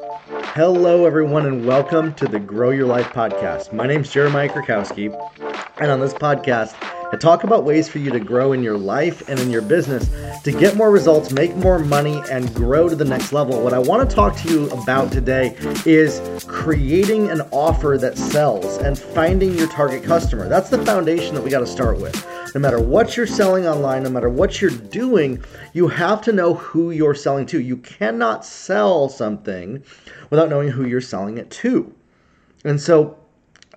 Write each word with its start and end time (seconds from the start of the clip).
Hello, 0.00 1.06
everyone, 1.06 1.44
and 1.46 1.66
welcome 1.66 2.14
to 2.14 2.26
the 2.26 2.38
Grow 2.38 2.70
Your 2.70 2.86
Life 2.86 3.08
podcast. 3.08 3.72
My 3.72 3.84
name 3.84 4.02
is 4.02 4.10
Jeremiah 4.10 4.48
Krakowski, 4.48 5.12
and 5.80 5.90
on 5.90 5.98
this 5.98 6.14
podcast, 6.14 6.76
I 7.12 7.16
talk 7.16 7.42
about 7.42 7.64
ways 7.64 7.88
for 7.88 7.98
you 7.98 8.12
to 8.12 8.20
grow 8.20 8.52
in 8.52 8.62
your 8.62 8.78
life 8.78 9.28
and 9.28 9.40
in 9.40 9.50
your 9.50 9.62
business 9.62 10.08
to 10.42 10.52
get 10.52 10.76
more 10.76 10.92
results, 10.92 11.32
make 11.32 11.56
more 11.56 11.80
money, 11.80 12.22
and 12.30 12.54
grow 12.54 12.88
to 12.88 12.94
the 12.94 13.04
next 13.04 13.32
level. 13.32 13.60
What 13.60 13.74
I 13.74 13.80
want 13.80 14.08
to 14.08 14.14
talk 14.14 14.36
to 14.36 14.48
you 14.48 14.70
about 14.70 15.10
today 15.10 15.56
is 15.84 16.44
creating 16.44 17.30
an 17.30 17.40
offer 17.50 17.98
that 17.98 18.16
sells 18.16 18.76
and 18.78 18.96
finding 18.96 19.54
your 19.54 19.68
target 19.68 20.04
customer. 20.04 20.48
That's 20.48 20.70
the 20.70 20.84
foundation 20.84 21.34
that 21.34 21.42
we 21.42 21.50
got 21.50 21.60
to 21.60 21.66
start 21.66 21.98
with. 21.98 22.24
No 22.58 22.62
matter 22.62 22.80
what 22.80 23.16
you're 23.16 23.24
selling 23.24 23.68
online, 23.68 24.02
no 24.02 24.10
matter 24.10 24.28
what 24.28 24.60
you're 24.60 24.72
doing, 24.72 25.44
you 25.74 25.86
have 25.86 26.20
to 26.22 26.32
know 26.32 26.54
who 26.54 26.90
you're 26.90 27.14
selling 27.14 27.46
to. 27.46 27.60
You 27.60 27.76
cannot 27.76 28.44
sell 28.44 29.08
something 29.08 29.84
without 30.28 30.48
knowing 30.50 30.68
who 30.70 30.84
you're 30.84 31.00
selling 31.00 31.38
it 31.38 31.52
to. 31.52 31.94
And 32.64 32.80
so 32.80 33.16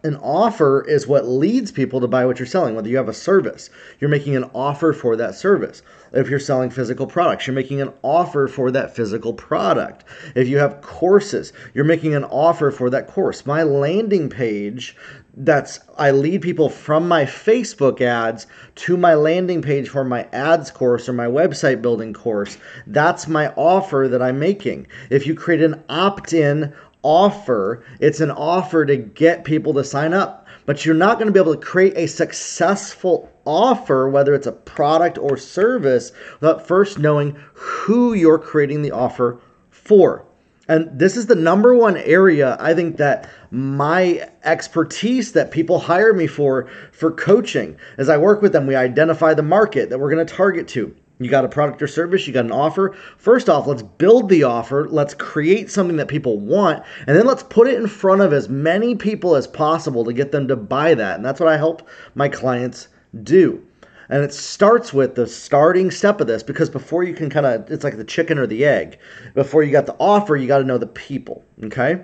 an 0.03 0.15
offer 0.17 0.83
is 0.87 1.07
what 1.07 1.27
leads 1.27 1.71
people 1.71 2.01
to 2.01 2.07
buy 2.07 2.25
what 2.25 2.39
you're 2.39 2.45
selling. 2.45 2.75
Whether 2.75 2.89
you 2.89 2.97
have 2.97 3.09
a 3.09 3.13
service, 3.13 3.69
you're 3.99 4.09
making 4.09 4.35
an 4.35 4.49
offer 4.53 4.93
for 4.93 5.15
that 5.15 5.35
service. 5.35 5.83
If 6.11 6.29
you're 6.29 6.39
selling 6.39 6.71
physical 6.71 7.07
products, 7.07 7.47
you're 7.47 7.53
making 7.53 7.81
an 7.81 7.93
offer 8.01 8.47
for 8.47 8.71
that 8.71 8.95
physical 8.95 9.33
product. 9.33 10.03
If 10.35 10.47
you 10.47 10.57
have 10.57 10.81
courses, 10.81 11.53
you're 11.73 11.85
making 11.85 12.15
an 12.15 12.23
offer 12.25 12.71
for 12.71 12.89
that 12.89 13.07
course. 13.07 13.45
My 13.45 13.63
landing 13.63 14.29
page 14.29 14.95
that's 15.37 15.79
I 15.97 16.11
lead 16.11 16.41
people 16.41 16.67
from 16.67 17.07
my 17.07 17.23
Facebook 17.23 18.01
ads 18.01 18.47
to 18.75 18.97
my 18.97 19.13
landing 19.13 19.61
page 19.61 19.87
for 19.87 20.03
my 20.03 20.27
ads 20.33 20.71
course 20.71 21.07
or 21.07 21.13
my 21.13 21.27
website 21.27 21.81
building 21.81 22.13
course. 22.13 22.57
That's 22.87 23.27
my 23.27 23.47
offer 23.55 24.07
that 24.09 24.21
I'm 24.21 24.39
making. 24.39 24.87
If 25.09 25.25
you 25.25 25.35
create 25.35 25.61
an 25.61 25.81
opt-in 25.87 26.73
offer, 27.03 27.83
it's 27.99 28.19
an 28.19 28.31
offer 28.31 28.85
to 28.85 28.97
get 28.97 29.43
people 29.43 29.73
to 29.73 29.83
sign 29.83 30.13
up. 30.13 30.47
But 30.65 30.85
you're 30.85 30.95
not 30.95 31.17
going 31.17 31.27
to 31.27 31.33
be 31.33 31.39
able 31.39 31.55
to 31.55 31.61
create 31.61 31.97
a 31.97 32.07
successful 32.07 33.31
offer, 33.45 34.09
whether 34.09 34.33
it's 34.33 34.47
a 34.47 34.51
product 34.51 35.17
or 35.17 35.35
service, 35.37 36.11
without 36.39 36.67
first 36.67 36.99
knowing 36.99 37.35
who 37.53 38.13
you're 38.13 38.37
creating 38.37 38.81
the 38.81 38.91
offer 38.91 39.39
for. 39.69 40.25
And 40.67 40.87
this 40.97 41.17
is 41.17 41.25
the 41.25 41.35
number 41.35 41.75
one 41.75 41.97
area 41.97 42.55
I 42.59 42.73
think 42.73 42.97
that 42.97 43.29
my 43.49 44.29
expertise 44.43 45.33
that 45.33 45.51
people 45.51 45.79
hire 45.79 46.13
me 46.13 46.27
for 46.27 46.69
for 46.93 47.11
coaching. 47.11 47.75
As 47.97 48.07
I 48.07 48.17
work 48.17 48.41
with 48.41 48.53
them, 48.53 48.67
we 48.67 48.75
identify 48.75 49.33
the 49.33 49.41
market 49.41 49.89
that 49.89 49.99
we're 49.99 50.11
going 50.11 50.25
to 50.25 50.33
target 50.33 50.67
to. 50.69 50.95
You 51.21 51.29
got 51.29 51.45
a 51.45 51.49
product 51.49 51.81
or 51.83 51.87
service, 51.87 52.25
you 52.25 52.33
got 52.33 52.45
an 52.45 52.51
offer. 52.51 52.95
First 53.17 53.47
off, 53.47 53.67
let's 53.67 53.83
build 53.83 54.27
the 54.27 54.43
offer. 54.43 54.87
Let's 54.89 55.13
create 55.13 55.69
something 55.69 55.97
that 55.97 56.07
people 56.07 56.39
want, 56.39 56.83
and 57.05 57.15
then 57.15 57.27
let's 57.27 57.43
put 57.43 57.67
it 57.67 57.75
in 57.75 57.87
front 57.87 58.21
of 58.21 58.33
as 58.33 58.49
many 58.49 58.95
people 58.95 59.35
as 59.35 59.45
possible 59.45 60.03
to 60.05 60.13
get 60.13 60.31
them 60.31 60.47
to 60.47 60.55
buy 60.55 60.95
that. 60.95 61.17
And 61.17 61.25
that's 61.25 61.39
what 61.39 61.49
I 61.49 61.57
help 61.57 61.87
my 62.15 62.27
clients 62.27 62.87
do. 63.23 63.63
And 64.09 64.23
it 64.23 64.33
starts 64.33 64.91
with 64.91 65.15
the 65.15 65.27
starting 65.27 65.91
step 65.91 66.19
of 66.19 66.27
this 66.27 66.43
because 66.43 66.69
before 66.69 67.03
you 67.03 67.13
can 67.13 67.29
kind 67.29 67.45
of, 67.45 67.69
it's 67.71 67.83
like 67.83 67.97
the 67.97 68.03
chicken 68.03 68.37
or 68.37 68.47
the 68.47 68.65
egg. 68.65 68.97
Before 69.35 69.63
you 69.63 69.71
got 69.71 69.85
the 69.85 69.95
offer, 69.99 70.35
you 70.35 70.47
got 70.47 70.57
to 70.57 70.65
know 70.65 70.77
the 70.77 70.87
people, 70.87 71.45
okay? 71.63 72.03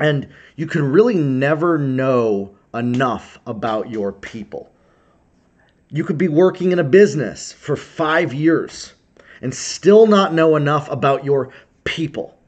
And 0.00 0.28
you 0.56 0.66
can 0.66 0.90
really 0.90 1.14
never 1.14 1.78
know 1.78 2.56
enough 2.74 3.38
about 3.46 3.90
your 3.90 4.12
people. 4.12 4.72
You 5.90 6.04
could 6.04 6.18
be 6.18 6.28
working 6.28 6.72
in 6.72 6.78
a 6.78 6.84
business 6.84 7.52
for 7.52 7.76
five 7.76 8.34
years 8.34 8.92
and 9.40 9.54
still 9.54 10.06
not 10.06 10.34
know 10.34 10.56
enough 10.56 10.90
about 10.90 11.24
your 11.24 11.50
people. 11.84 12.38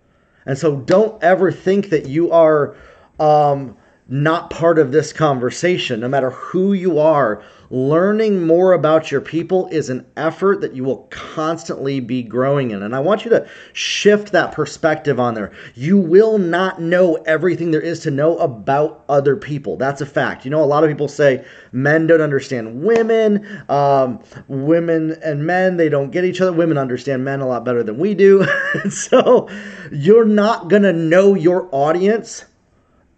And 0.47 0.59
so 0.59 0.77
don't 0.77 1.23
ever 1.23 1.53
think 1.53 1.91
that 1.91 2.07
you 2.07 2.33
are 2.33 2.75
um, 3.19 3.77
not 4.09 4.51
part 4.51 4.79
of 4.79 4.93
this 4.93 5.13
conversation, 5.13 6.01
no 6.01 6.09
matter 6.09 6.31
who 6.31 6.73
you 6.73 6.99
are 6.99 7.43
learning 7.71 8.45
more 8.45 8.73
about 8.73 9.13
your 9.13 9.21
people 9.21 9.69
is 9.69 9.89
an 9.89 10.05
effort 10.17 10.61
that 10.61 10.75
you 10.75 10.83
will 10.83 11.07
constantly 11.11 12.01
be 12.01 12.21
growing 12.21 12.73
in. 12.73 12.83
And 12.83 12.97
I 12.97 12.99
want 12.99 13.25
you 13.25 13.31
to 13.31 13.49
shift 13.73 14.33
that 14.33 14.51
perspective 14.51 15.21
on 15.21 15.35
there. 15.35 15.53
You 15.77 15.97
will 15.97 16.37
not 16.37 16.81
know 16.81 17.15
everything 17.27 17.71
there 17.71 17.81
is 17.81 18.01
to 18.01 18.11
know 18.11 18.37
about 18.39 19.05
other 19.09 19.37
people. 19.37 19.77
That's 19.77 20.01
a 20.01 20.07
fact. 20.07 20.45
You 20.45 20.51
know, 20.51 20.63
a 20.63 20.67
lot 20.67 20.83
of 20.83 20.91
people 20.91 21.07
say 21.07 21.45
men 21.71 22.09
don't 22.09 22.21
understand 22.21 22.83
women, 22.83 23.65
um, 23.69 24.21
women 24.49 25.13
and 25.23 25.47
men, 25.47 25.77
they 25.77 25.89
don't 25.89 26.11
get 26.11 26.25
each 26.25 26.41
other. 26.41 26.53
Women 26.53 26.77
understand 26.77 27.25
men 27.25 27.41
a 27.41 27.47
lot 27.47 27.65
better 27.65 27.85
than 27.85 27.99
we 27.99 28.15
do. 28.15 28.45
so 28.91 29.49
you're 29.93 30.25
not 30.25 30.69
going 30.69 30.83
to 30.83 30.93
know 30.93 31.35
your 31.35 31.69
audience 31.71 32.47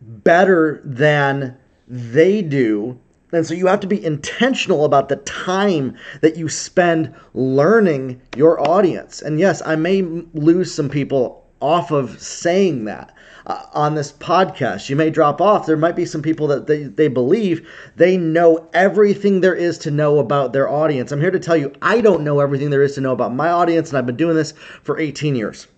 better 0.03 0.83
than 0.85 1.57
they 1.89 2.43
do 2.43 3.01
and 3.33 3.47
so 3.47 3.55
you 3.55 3.67
have 3.67 3.81
to 3.81 3.87
be 3.87 4.05
intentional 4.05 4.85
about 4.85 5.09
the 5.09 5.17
time 5.17 5.97
that 6.21 6.37
you 6.37 6.49
spend 6.49 7.15
learning 7.35 8.21
your 8.37 8.61
audience. 8.69 9.23
And 9.23 9.41
yes, 9.41 9.63
I 9.65 9.77
may 9.77 10.03
lose 10.03 10.73
some 10.73 10.91
people 10.91 11.43
off 11.61 11.91
of 11.91 12.21
saying 12.21 12.85
that 12.85 13.15
uh, 13.47 13.65
on 13.73 13.95
this 13.95 14.13
podcast. 14.13 14.91
You 14.91 14.97
may 14.97 15.11
drop 15.11 15.41
off. 15.41 15.67
There 15.67 15.77
might 15.77 15.97
be 15.97 16.05
some 16.05 16.23
people 16.23 16.47
that 16.49 16.67
they, 16.67 16.85
they 16.85 17.09
believe 17.09 17.67
they 17.97 18.17
know 18.17 18.69
everything 18.75 19.41
there 19.41 19.55
is 19.55 19.79
to 19.79 19.91
know 19.91 20.19
about 20.19 20.53
their 20.53 20.69
audience. 20.69 21.13
I'm 21.13 21.21
here 21.21 21.31
to 21.31 21.41
tell 21.41 21.57
you, 21.57 21.73
I 21.81 22.01
don't 22.01 22.25
know 22.25 22.41
everything 22.41 22.71
there 22.71 22.83
is 22.83 22.95
to 22.97 23.01
know 23.01 23.13
about 23.13 23.35
my 23.35 23.49
audience, 23.49 23.89
and 23.89 23.99
I've 23.99 24.07
been 24.07 24.17
doing 24.17 24.37
this 24.37 24.53
for 24.83 24.99
18 24.99 25.35
years. 25.37 25.69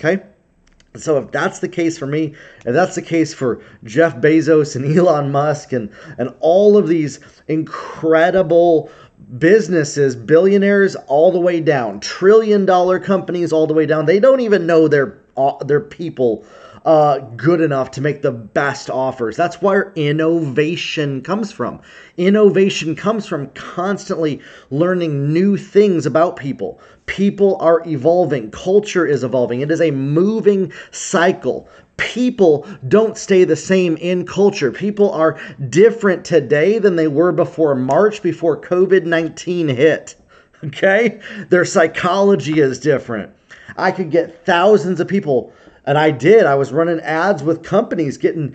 Okay? 0.00 0.22
So 0.96 1.18
if 1.18 1.30
that's 1.30 1.60
the 1.60 1.68
case 1.68 1.98
for 1.98 2.06
me, 2.06 2.34
if 2.66 2.74
that's 2.74 2.96
the 2.96 3.02
case 3.02 3.32
for 3.32 3.62
Jeff 3.84 4.16
Bezos 4.16 4.74
and 4.74 4.84
Elon 4.98 5.30
Musk 5.30 5.72
and 5.72 5.90
and 6.18 6.34
all 6.40 6.76
of 6.76 6.88
these 6.88 7.20
incredible 7.48 8.90
businesses, 9.38 10.16
billionaires 10.16 10.96
all 11.06 11.30
the 11.30 11.40
way 11.40 11.60
down, 11.60 12.00
trillion 12.00 12.66
dollar 12.66 12.98
companies 12.98 13.52
all 13.52 13.66
the 13.66 13.74
way 13.74 13.86
down, 13.86 14.06
they 14.06 14.18
don't 14.18 14.40
even 14.40 14.66
know 14.66 14.88
their 14.88 15.18
uh, 15.36 15.62
their 15.64 15.80
people 15.80 16.44
uh, 16.84 17.18
good 17.36 17.60
enough 17.60 17.90
to 17.92 18.00
make 18.00 18.22
the 18.22 18.32
best 18.32 18.88
offers. 18.88 19.36
That's 19.36 19.60
where 19.60 19.92
innovation 19.96 21.22
comes 21.22 21.52
from. 21.52 21.80
Innovation 22.16 22.96
comes 22.96 23.26
from 23.26 23.48
constantly 23.48 24.40
learning 24.70 25.32
new 25.32 25.56
things 25.56 26.06
about 26.06 26.36
people. 26.36 26.80
People 27.06 27.56
are 27.60 27.82
evolving, 27.86 28.50
culture 28.50 29.06
is 29.06 29.24
evolving. 29.24 29.60
It 29.60 29.70
is 29.70 29.80
a 29.80 29.90
moving 29.90 30.72
cycle. 30.90 31.68
People 31.96 32.66
don't 32.88 33.18
stay 33.18 33.44
the 33.44 33.56
same 33.56 33.96
in 33.96 34.24
culture. 34.24 34.72
People 34.72 35.10
are 35.12 35.38
different 35.68 36.24
today 36.24 36.78
than 36.78 36.96
they 36.96 37.08
were 37.08 37.32
before 37.32 37.74
March, 37.74 38.22
before 38.22 38.60
COVID 38.60 39.04
19 39.04 39.68
hit. 39.68 40.14
Okay? 40.62 41.20
Their 41.48 41.64
psychology 41.64 42.60
is 42.60 42.78
different. 42.78 43.32
I 43.76 43.92
could 43.92 44.10
get 44.10 44.44
thousands 44.44 45.00
of 45.00 45.08
people 45.08 45.52
and 45.84 45.98
I 45.98 46.10
did. 46.10 46.46
I 46.46 46.54
was 46.54 46.72
running 46.72 47.00
ads 47.00 47.42
with 47.42 47.62
companies 47.62 48.18
getting 48.18 48.54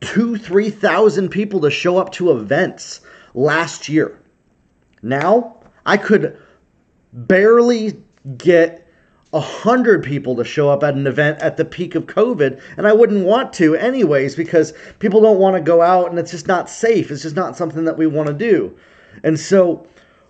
two, 0.00 0.36
3,000 0.36 1.28
people 1.28 1.60
to 1.60 1.70
show 1.70 1.98
up 1.98 2.12
to 2.12 2.32
events 2.32 3.00
last 3.34 3.88
year. 3.88 4.20
Now 5.02 5.56
I 5.86 5.96
could 5.96 6.38
barely 7.12 8.02
get 8.36 8.88
a 9.32 9.40
hundred 9.40 10.02
people 10.02 10.36
to 10.36 10.44
show 10.44 10.68
up 10.68 10.82
at 10.82 10.94
an 10.94 11.06
event 11.06 11.40
at 11.40 11.56
the 11.56 11.64
peak 11.64 11.94
of 11.94 12.04
COVID, 12.04 12.60
and 12.76 12.86
I 12.86 12.92
wouldn't 12.92 13.24
want 13.24 13.52
to 13.54 13.74
anyways 13.74 14.36
because 14.36 14.74
people 14.98 15.22
don't 15.22 15.38
want 15.38 15.56
to 15.56 15.62
go 15.62 15.80
out 15.80 16.10
and 16.10 16.18
it's 16.18 16.30
just 16.30 16.46
not 16.46 16.68
safe. 16.68 17.10
It's 17.10 17.22
just 17.22 17.36
not 17.36 17.56
something 17.56 17.84
that 17.84 17.96
we 17.96 18.06
want 18.06 18.28
to 18.28 18.34
do. 18.34 18.76
And 19.24 19.40
so 19.40 19.86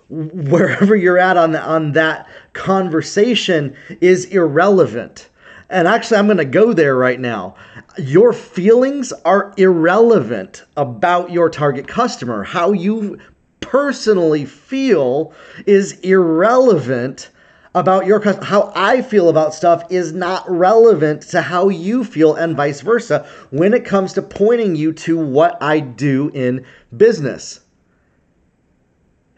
wherever 0.09 0.95
you're 0.95 1.19
at 1.19 1.37
on 1.37 1.53
the, 1.53 1.63
on 1.63 1.93
that 1.93 2.29
conversation 2.53 3.75
is 4.01 4.27
irrelevant. 4.27 5.29
And 5.73 5.89
actually, 5.89 6.19
I'm 6.19 6.27
going 6.27 6.37
to 6.37 6.45
go 6.45 6.75
there 6.75 6.95
right 6.95 7.19
now. 7.19 7.55
Your 7.97 8.35
feelings 8.35 9.11
are 9.25 9.55
irrelevant 9.57 10.65
about 10.77 11.33
your 11.33 11.49
target 11.49 11.89
customer. 11.89 12.45
How 12.45 12.73
you 12.73 13.19
personally 13.61 14.45
feel 14.45 15.33
is 15.65 15.99
irrelevant 16.01 17.31
about 17.75 18.05
your 18.05 18.21
customer. 18.21 18.45
How 18.45 18.71
I 18.77 19.01
feel 19.01 19.31
about 19.31 19.55
stuff 19.55 19.91
is 19.91 20.13
not 20.13 20.45
relevant 20.47 21.23
to 21.31 21.41
how 21.41 21.71
you 21.71 22.05
feel, 22.05 22.35
and 22.35 22.55
vice 22.55 22.83
versa, 22.83 23.27
when 23.49 23.73
it 23.73 23.87
comes 23.87 24.13
to 24.13 24.21
pointing 24.21 24.77
you 24.77 24.93
to 24.93 25.19
what 25.19 25.57
I 25.63 25.81
do 25.81 26.31
in 26.35 26.67
business. 26.95 27.61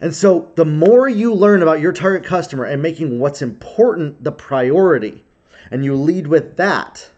And 0.01 0.13
so, 0.13 0.53
the 0.57 0.65
more 0.65 1.09
you 1.09 1.33
learn 1.33 1.63
about 1.63 1.81
your 1.81 1.93
target 1.93 2.25
customer 2.25 2.65
and 2.65 2.83
making 2.83 3.21
what's 3.21 3.41
important 3.41 4.25
the 4.25 4.33
priority, 4.33 5.24
and 5.71 5.85
you 5.85 5.95
lead 5.95 6.27
with 6.27 6.57
that. 6.57 7.11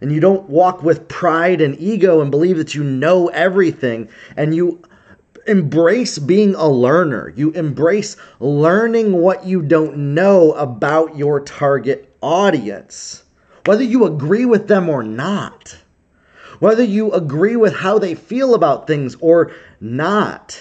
And 0.00 0.12
you 0.12 0.20
don't 0.20 0.48
walk 0.48 0.82
with 0.82 1.08
pride 1.08 1.60
and 1.60 1.78
ego 1.78 2.20
and 2.20 2.30
believe 2.30 2.56
that 2.58 2.74
you 2.74 2.84
know 2.84 3.28
everything. 3.28 4.08
And 4.36 4.54
you 4.54 4.82
embrace 5.46 6.18
being 6.18 6.54
a 6.54 6.68
learner. 6.68 7.32
You 7.36 7.50
embrace 7.52 8.16
learning 8.38 9.12
what 9.12 9.44
you 9.44 9.62
don't 9.62 10.14
know 10.14 10.52
about 10.52 11.16
your 11.16 11.40
target 11.40 12.14
audience. 12.20 13.24
whether 13.68 13.84
you 13.84 14.06
agree 14.06 14.46
with 14.46 14.66
them 14.66 14.88
or 14.88 15.02
not, 15.02 15.76
whether 16.58 16.82
you 16.82 17.12
agree 17.12 17.54
with 17.54 17.74
how 17.74 17.98
they 17.98 18.14
feel 18.14 18.54
about 18.54 18.86
things 18.86 19.14
or 19.20 19.52
not, 19.78 20.58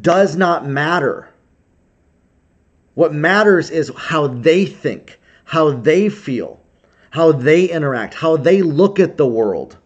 does 0.00 0.34
not 0.34 0.66
matter. 0.66 1.28
What 2.94 3.14
matters 3.14 3.70
is 3.70 3.92
how 3.96 4.26
they 4.26 4.66
think, 4.66 5.20
how 5.48 5.70
they 5.70 6.10
feel, 6.10 6.60
how 7.08 7.32
they 7.32 7.64
interact, 7.64 8.12
how 8.12 8.36
they 8.36 8.60
look 8.60 9.00
at 9.00 9.16
the 9.16 9.26
world. 9.26 9.78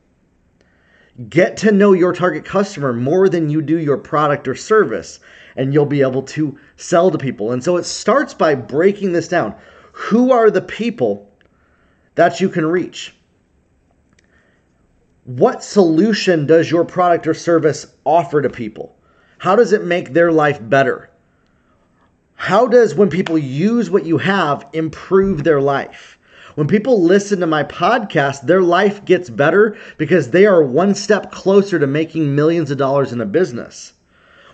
Get 1.29 1.57
to 1.59 1.71
know 1.71 1.93
your 1.93 2.13
target 2.13 2.45
customer 2.45 2.93
more 2.93 3.29
than 3.29 3.49
you 3.49 3.63
do 3.63 3.79
your 3.79 3.97
product 3.97 4.49
or 4.49 4.57
service, 4.57 5.21
and 5.55 5.73
you'll 5.73 5.87
be 5.87 6.03
able 6.03 6.23
to 6.23 6.59
sell 6.75 7.13
to 7.13 7.19
people. 7.19 7.53
And 7.53 7.63
so 7.63 7.77
it 7.77 7.85
starts 7.85 8.35
by 8.35 8.57
breaking 8.57 9.13
this 9.13 9.29
down. 9.29 9.55
Who 9.93 10.33
are 10.33 10.51
the 10.51 10.63
people 10.63 11.31
that 12.17 12.41
you 12.41 12.49
can 12.49 12.67
reach? 12.67 13.15
What 15.23 15.63
solution 15.63 16.45
does 16.45 16.73
your 16.73 16.85
product 16.85 17.29
or 17.29 17.35
service 17.35 17.95
offer 18.05 18.43
to 18.43 18.51
people? 18.51 18.99
How 19.39 19.55
does 19.55 19.73
it 19.73 19.85
make 19.85 20.13
their 20.13 20.33
life 20.33 20.59
better? 20.61 21.12
How 22.43 22.67
does, 22.67 22.97
when 22.97 23.09
people 23.09 23.39
use 23.39 23.89
what 23.89 24.05
you 24.05 24.19
have, 24.19 24.69
improve 24.73 25.45
their 25.45 25.61
life? 25.61 26.19
When 26.57 26.67
people 26.67 27.01
listen 27.01 27.39
to 27.39 27.47
my 27.47 27.63
podcast, 27.63 28.49
their 28.49 28.63
life 28.63 29.05
gets 29.05 29.31
better 29.31 29.77
because 29.97 30.31
they 30.31 30.45
are 30.45 30.61
one 30.61 30.97
step 30.97 31.31
closer 31.31 31.79
to 31.79 31.87
making 31.87 32.35
millions 32.35 32.73
of 32.73 32.79
dollars 32.79 33.13
in 33.13 33.21
a 33.21 33.27
business. 33.27 33.93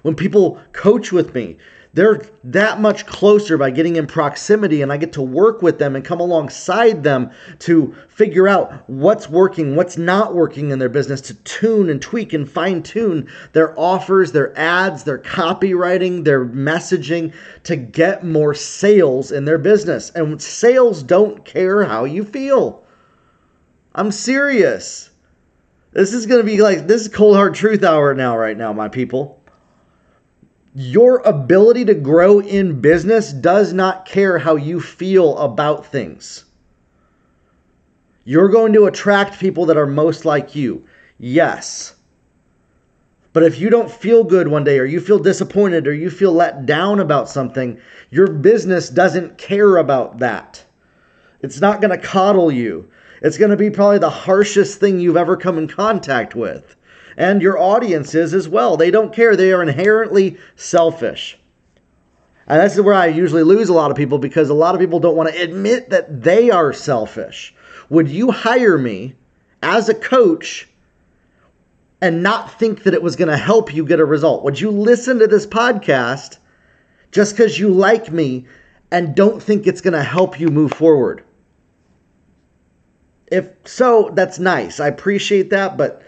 When 0.03 0.15
people 0.15 0.61
coach 0.73 1.13
with 1.13 1.35
me, 1.35 1.57
they're 1.99 2.23
that 2.45 2.81
much 2.81 3.07
closer 3.07 3.59
by 3.59 3.71
getting 3.71 3.97
in 3.97 4.07
proximity 4.07 4.83
and 4.83 4.93
I 4.93 4.99
get 4.99 5.15
to 5.15 5.23
work 5.23 5.63
with 5.63 5.81
them 5.81 5.97
and 5.97 6.05
come 6.05 6.21
alongside 6.21 7.03
them 7.03 7.33
to 7.59 7.93
figure 8.09 8.47
out 8.47 8.89
what's 8.89 9.29
working, 9.29 9.75
what's 9.75 9.97
not 9.97 10.33
working 10.33 10.71
in 10.71 10.79
their 10.79 10.89
business, 10.89 11.21
to 11.23 11.35
tune 11.43 11.91
and 11.91 12.01
tweak 12.01 12.33
and 12.33 12.49
fine 12.49 12.85
tune 12.85 13.29
their 13.53 13.77
offers, 13.77 14.31
their 14.31 14.57
ads, 14.57 15.03
their 15.03 15.19
copywriting, 15.19 16.23
their 16.23 16.47
messaging 16.47 17.35
to 17.65 17.75
get 17.75 18.25
more 18.25 18.55
sales 18.55 19.33
in 19.33 19.45
their 19.45 19.59
business. 19.59 20.11
And 20.11 20.41
sales 20.41 21.03
don't 21.03 21.45
care 21.45 21.83
how 21.83 22.05
you 22.05 22.23
feel. 22.23 22.85
I'm 23.97 24.13
serious. 24.13 25.11
This 25.91 26.13
is 26.13 26.27
going 26.27 26.41
to 26.41 26.47
be 26.47 26.63
like, 26.63 26.87
this 26.87 27.03
is 27.03 27.09
cold 27.09 27.35
hard 27.35 27.57
truth 27.57 27.83
hour 27.83 28.15
now, 28.15 28.39
right 28.39 28.57
now, 28.57 28.73
my 28.73 28.89
people 28.89 29.38
your 30.79 31.19
ability 31.23 31.85
to 31.85 31.95
grow 31.95 32.39
in 32.39 32.81
business 32.81 33.33
does 33.33 33.73
not 33.73 34.07
care 34.07 34.39
how 34.39 34.55
you 34.55 34.81
feel 34.81 35.37
about 35.39 35.85
things. 35.85 36.45
You're 38.25 38.49
going 38.49 38.73
to 38.75 38.87
attract 38.87 39.41
people 39.41 39.67
that 39.67 39.77
are 39.77 39.89
most 39.89 40.25
like 40.25 40.55
you. 40.55 40.87
Yes. 41.19 41.97
But 43.33 43.43
if 43.43 43.59
you 43.59 43.71
don't 43.71 43.91
feel 43.91 44.23
good 44.23 44.47
one 44.47 44.63
day, 44.63 44.79
or 44.79 44.85
you 44.85 45.01
feel 45.01 45.19
disappointed, 45.19 45.89
or 45.89 45.93
you 45.93 46.11
feel 46.11 46.33
let 46.33 46.65
down 46.65 47.01
about 47.01 47.29
something, 47.29 47.81
your 48.11 48.29
business 48.29 48.89
doesn't 48.89 49.37
care 49.37 49.79
about 49.79 50.19
that. 50.19 50.65
It's 51.43 51.61
not 51.61 51.81
going 51.81 51.91
to 51.91 52.07
coddle 52.07 52.53
you. 52.53 52.89
It's 53.21 53.37
going 53.37 53.51
to 53.51 53.57
be 53.57 53.71
probably 53.71 53.99
the 53.99 54.11
harshest 54.11 54.79
thing 54.79 55.01
you've 55.01 55.17
ever 55.17 55.37
come 55.37 55.59
in 55.59 55.67
contact 55.67 56.37
with 56.37 56.77
and 57.17 57.43
your 57.43 57.59
audiences 57.59 58.35
as 58.35 58.49
well. 58.49 58.77
They 58.77 58.91
don't 58.91 59.13
care. 59.13 59.37
They 59.37 59.53
are 59.53 59.63
inherently 59.63 60.39
selfish. 60.57 61.39
And 62.47 62.63
this 62.63 62.75
is 62.75 62.81
where 62.81 62.95
I 62.95 63.07
usually 63.07 63.43
lose 63.43 63.69
a 63.69 63.75
lot 63.75 63.91
of 63.91 63.97
people 63.97 64.19
because 64.19 64.49
a 64.49 64.55
lot 64.55 64.75
of 64.75 64.81
people 64.81 65.01
don't 65.01 65.17
want 65.17 65.29
to 65.31 65.43
admit 65.43 65.91
that 65.91 66.23
they 66.23 66.51
are 66.51 66.73
selfish. 66.73 67.55
Would 67.91 68.09
you 68.09 68.31
hire 68.31 68.79
me 68.79 69.17
as 69.63 69.89
a 69.89 69.95
coach 69.95 70.69
and 72.01 72.23
not 72.23 72.59
think 72.59 72.85
that 72.85 72.95
it 72.95 73.03
was 73.03 73.17
going 73.17 73.29
to 73.29 73.37
help 73.37 73.75
you 73.75 73.85
get 73.85 74.01
a 74.01 74.05
result? 74.05 74.45
Would 74.45 74.61
you 74.61 74.71
listen 74.71 75.19
to 75.19 75.27
this 75.27 75.47
podcast 75.47 76.39
just 77.11 77.37
because 77.37 77.59
you 77.59 77.69
like 77.69 78.11
me 78.11 78.47
and 78.91 79.15
don't 79.15 79.43
think 79.43 79.67
it's 79.67 79.81
going 79.81 79.95
to 79.95 80.03
help 80.03 80.41
you 80.41 80.49
move 80.49 80.73
forward? 80.73 81.25
If 83.31 83.51
so, 83.67 84.11
that's 84.15 84.39
nice. 84.39 84.81
I 84.81 84.89
appreciate 84.89 85.51
that, 85.51 85.77
but 85.77 86.03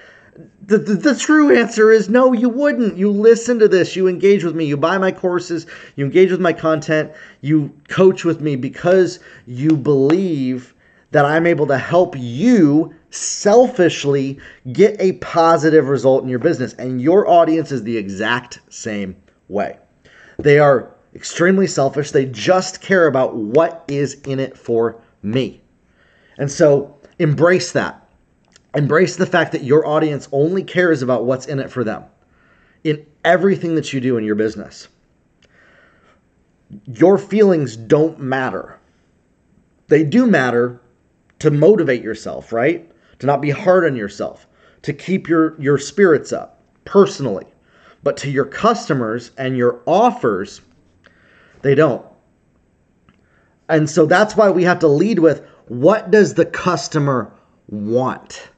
the, 0.63 0.79
the, 0.79 0.95
the, 0.95 1.15
true 1.17 1.57
answer 1.57 1.91
is 1.91 2.09
no, 2.09 2.33
you 2.33 2.49
wouldn't. 2.49 2.97
You 2.97 3.11
listen 3.11 3.59
to 3.59 3.69
this, 3.69 3.97
you 3.97 4.07
engage 4.09 4.45
with 4.45 4.55
me, 4.55 4.65
you 4.65 4.77
buy 4.77 4.99
my 4.99 5.11
courses, 5.11 5.67
you 5.97 6.05
engage 6.05 6.31
with 6.31 6.41
my 6.41 6.53
content, 6.53 7.13
you 7.41 7.73
coach 7.89 8.25
with 8.25 8.41
me 8.41 8.57
because 8.57 9.21
you 9.47 9.77
believe 9.77 10.75
that 11.11 11.25
I'm 11.25 11.47
able 11.47 11.67
to 11.67 11.79
help 11.79 12.15
you 12.17 12.95
selfishly 13.11 14.39
get 14.73 15.01
a 15.01 15.13
positive 15.15 15.89
result 15.89 16.23
in 16.23 16.29
your 16.29 16.39
business. 16.39 16.75
And 16.75 17.03
your 17.03 17.29
audience 17.29 17.73
is 17.73 17.83
the 17.83 17.97
exact 17.97 18.61
same 18.69 19.17
way. 19.49 19.77
They 20.39 20.59
are 20.59 20.95
extremely 21.15 21.67
selfish, 21.67 22.13
they 22.13 22.27
just 22.27 22.81
care 22.81 23.07
about 23.07 23.35
what 23.35 23.85
is 23.89 24.15
in 24.23 24.39
it 24.39 24.57
for 24.57 25.01
me. 25.23 25.61
And 26.39 26.51
so 26.51 26.97
embrace 27.19 27.73
that 27.73 28.00
Embrace 28.75 29.17
the 29.17 29.27
fact 29.27 29.53
that 29.53 29.65
your 29.65 29.87
audience 29.87 30.29
only 30.33 30.63
cares 30.63 31.03
about 31.03 31.25
what's 31.25 31.47
in 31.47 31.59
it 31.59 31.71
for 31.71 31.83
them 31.83 32.05
in 32.85 33.05
everything 33.25 33.75
that 33.75 33.93
you 33.93 34.01
do 34.01 34.17
in 34.17 34.25
your 34.25 34.35
business. 34.35 34.89
Your 36.87 37.19
feelings 37.19 37.77
don't 37.77 38.19
matter. 38.21 38.79
They 39.89 40.05
do 40.05 40.27
matter 40.27 40.81
to 41.41 41.51
motivate 41.51 42.03
yourself, 42.03 42.53
right? 42.53 42.91
To 43.19 43.27
not 43.27 43.41
be 43.43 43.51
hard 43.51 43.85
on 43.85 43.97
yourself, 43.97 44.47
to 44.83 44.93
keep 44.93 45.29
your, 45.29 45.61
your 45.61 45.79
spirits 45.79 46.33
up 46.33 46.63
personally. 46.85 47.47
But 48.03 48.17
to 48.19 48.31
your 48.31 48.47
customers 48.47 49.33
and 49.37 49.57
your 49.57 49.81
offers, 49.85 50.63
they 51.63 51.75
don't. 51.75 52.07
And 53.69 53.91
so 53.91 54.07
that's 54.07 54.37
why 54.37 54.51
we 54.51 54.65
have 54.65 54.79
to 54.81 54.89
lead 54.89 55.19
with 55.19 55.47
what 55.67 56.11
does 56.11 56.35
the 56.35 56.47
customer 56.47 57.33
want? 57.69 58.49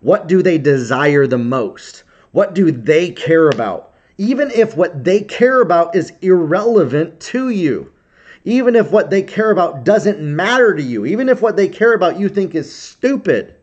What 0.00 0.26
do 0.26 0.42
they 0.42 0.58
desire 0.58 1.26
the 1.26 1.38
most? 1.38 2.04
What 2.32 2.54
do 2.54 2.70
they 2.70 3.10
care 3.10 3.48
about? 3.48 3.94
Even 4.16 4.50
if 4.50 4.76
what 4.76 5.04
they 5.04 5.20
care 5.20 5.60
about 5.60 5.94
is 5.94 6.12
irrelevant 6.22 7.20
to 7.20 7.50
you, 7.50 7.92
even 8.44 8.76
if 8.76 8.90
what 8.90 9.10
they 9.10 9.22
care 9.22 9.50
about 9.50 9.84
doesn't 9.84 10.20
matter 10.20 10.74
to 10.74 10.82
you, 10.82 11.06
even 11.06 11.28
if 11.28 11.42
what 11.42 11.56
they 11.56 11.68
care 11.68 11.94
about 11.94 12.18
you 12.18 12.28
think 12.28 12.54
is 12.54 12.74
stupid, 12.74 13.54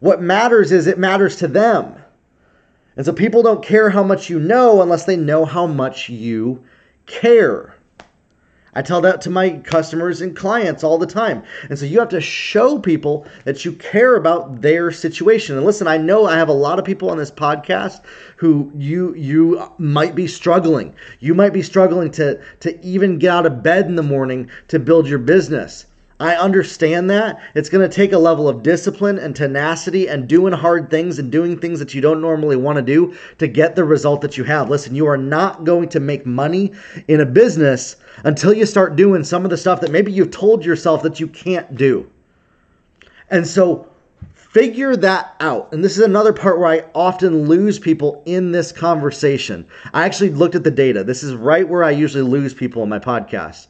what 0.00 0.22
matters 0.22 0.72
is 0.72 0.86
it 0.86 0.98
matters 0.98 1.36
to 1.36 1.48
them. 1.48 1.96
And 2.96 3.06
so 3.06 3.12
people 3.12 3.42
don't 3.42 3.64
care 3.64 3.90
how 3.90 4.02
much 4.02 4.28
you 4.28 4.38
know 4.40 4.82
unless 4.82 5.04
they 5.04 5.16
know 5.16 5.44
how 5.44 5.66
much 5.66 6.08
you 6.08 6.64
care. 7.06 7.74
I 8.74 8.82
tell 8.82 9.00
that 9.00 9.20
to 9.22 9.30
my 9.30 9.58
customers 9.58 10.20
and 10.20 10.36
clients 10.36 10.84
all 10.84 10.98
the 10.98 11.06
time. 11.06 11.42
And 11.68 11.78
so 11.78 11.86
you 11.86 11.98
have 11.98 12.08
to 12.10 12.20
show 12.20 12.78
people 12.78 13.26
that 13.44 13.64
you 13.64 13.72
care 13.72 14.16
about 14.16 14.60
their 14.60 14.90
situation. 14.92 15.56
And 15.56 15.66
listen, 15.66 15.88
I 15.88 15.96
know 15.96 16.26
I 16.26 16.36
have 16.36 16.48
a 16.48 16.52
lot 16.52 16.78
of 16.78 16.84
people 16.84 17.10
on 17.10 17.18
this 17.18 17.30
podcast 17.30 18.00
who 18.36 18.70
you 18.74 19.14
you 19.14 19.72
might 19.78 20.14
be 20.14 20.26
struggling. 20.26 20.94
You 21.18 21.34
might 21.34 21.52
be 21.52 21.62
struggling 21.62 22.10
to 22.12 22.40
to 22.60 22.84
even 22.84 23.18
get 23.18 23.30
out 23.30 23.46
of 23.46 23.62
bed 23.62 23.86
in 23.86 23.96
the 23.96 24.02
morning 24.02 24.50
to 24.68 24.78
build 24.78 25.08
your 25.08 25.18
business. 25.18 25.86
I 26.20 26.36
understand 26.36 27.08
that. 27.08 27.40
It's 27.54 27.70
going 27.70 27.88
to 27.88 27.94
take 27.94 28.12
a 28.12 28.18
level 28.18 28.46
of 28.46 28.62
discipline 28.62 29.18
and 29.18 29.34
tenacity 29.34 30.06
and 30.06 30.28
doing 30.28 30.52
hard 30.52 30.90
things 30.90 31.18
and 31.18 31.32
doing 31.32 31.58
things 31.58 31.78
that 31.78 31.94
you 31.94 32.02
don't 32.02 32.20
normally 32.20 32.56
want 32.56 32.76
to 32.76 32.82
do 32.82 33.16
to 33.38 33.48
get 33.48 33.74
the 33.74 33.84
result 33.84 34.20
that 34.20 34.36
you 34.36 34.44
have. 34.44 34.68
Listen, 34.68 34.94
you 34.94 35.06
are 35.06 35.16
not 35.16 35.64
going 35.64 35.88
to 35.88 35.98
make 35.98 36.26
money 36.26 36.72
in 37.08 37.20
a 37.20 37.26
business 37.26 37.96
until 38.24 38.52
you 38.52 38.66
start 38.66 38.96
doing 38.96 39.24
some 39.24 39.44
of 39.44 39.50
the 39.50 39.56
stuff 39.56 39.80
that 39.80 39.90
maybe 39.90 40.12
you've 40.12 40.30
told 40.30 40.62
yourself 40.62 41.02
that 41.04 41.20
you 41.20 41.26
can't 41.26 41.74
do. 41.74 42.10
And 43.30 43.46
so 43.46 43.88
figure 44.34 44.96
that 44.96 45.34
out. 45.40 45.72
And 45.72 45.82
this 45.82 45.96
is 45.96 46.04
another 46.04 46.34
part 46.34 46.58
where 46.58 46.68
I 46.68 46.84
often 46.94 47.48
lose 47.48 47.78
people 47.78 48.22
in 48.26 48.52
this 48.52 48.72
conversation. 48.72 49.66
I 49.94 50.04
actually 50.04 50.30
looked 50.30 50.54
at 50.54 50.64
the 50.64 50.70
data. 50.70 51.02
This 51.02 51.22
is 51.22 51.34
right 51.34 51.66
where 51.66 51.82
I 51.82 51.92
usually 51.92 52.24
lose 52.24 52.52
people 52.52 52.82
in 52.82 52.90
my 52.90 52.98
podcast 52.98 53.68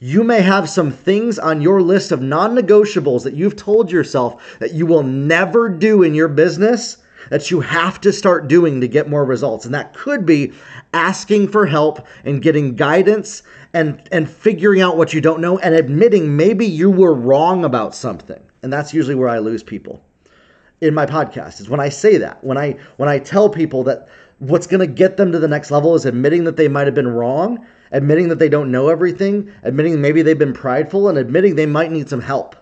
you 0.00 0.24
may 0.24 0.40
have 0.40 0.68
some 0.68 0.90
things 0.90 1.38
on 1.38 1.60
your 1.60 1.82
list 1.82 2.10
of 2.10 2.22
non 2.22 2.56
negotiables 2.56 3.22
that 3.24 3.34
you've 3.34 3.56
told 3.56 3.92
yourself 3.92 4.58
that 4.58 4.72
you 4.72 4.86
will 4.86 5.02
never 5.02 5.68
do 5.68 6.02
in 6.02 6.14
your 6.14 6.28
business 6.28 6.96
that 7.28 7.50
you 7.50 7.60
have 7.60 8.00
to 8.00 8.12
start 8.12 8.48
doing 8.48 8.80
to 8.80 8.88
get 8.88 9.10
more 9.10 9.26
results. 9.26 9.66
And 9.66 9.74
that 9.74 9.92
could 9.92 10.24
be 10.24 10.52
asking 10.94 11.48
for 11.48 11.66
help 11.66 12.06
and 12.24 12.40
getting 12.40 12.76
guidance 12.76 13.42
and, 13.74 14.08
and 14.10 14.28
figuring 14.28 14.80
out 14.80 14.96
what 14.96 15.12
you 15.12 15.20
don't 15.20 15.42
know 15.42 15.58
and 15.58 15.74
admitting 15.74 16.34
maybe 16.34 16.64
you 16.64 16.90
were 16.90 17.12
wrong 17.12 17.62
about 17.62 17.94
something. 17.94 18.42
And 18.62 18.72
that's 18.72 18.94
usually 18.94 19.14
where 19.14 19.28
I 19.28 19.38
lose 19.38 19.62
people 19.62 20.02
in 20.80 20.94
my 20.94 21.04
podcast 21.04 21.60
is 21.60 21.68
when 21.68 21.78
I 21.78 21.90
say 21.90 22.16
that, 22.16 22.42
when 22.42 22.56
I 22.56 22.78
when 22.96 23.10
I 23.10 23.18
tell 23.18 23.50
people 23.50 23.84
that 23.84 24.08
what's 24.38 24.66
going 24.66 24.80
to 24.80 24.86
get 24.86 25.18
them 25.18 25.30
to 25.32 25.38
the 25.38 25.46
next 25.48 25.70
level 25.70 25.94
is 25.94 26.06
admitting 26.06 26.44
that 26.44 26.56
they 26.56 26.68
might 26.68 26.86
have 26.86 26.94
been 26.94 27.08
wrong 27.08 27.66
admitting 27.92 28.28
that 28.28 28.38
they 28.38 28.48
don't 28.48 28.70
know 28.70 28.88
everything, 28.88 29.52
admitting 29.62 30.00
maybe 30.00 30.22
they've 30.22 30.38
been 30.38 30.52
prideful, 30.52 31.08
and 31.08 31.18
admitting 31.18 31.54
they 31.54 31.66
might 31.66 31.90
need 31.90 32.08
some 32.08 32.20
help. 32.20 32.56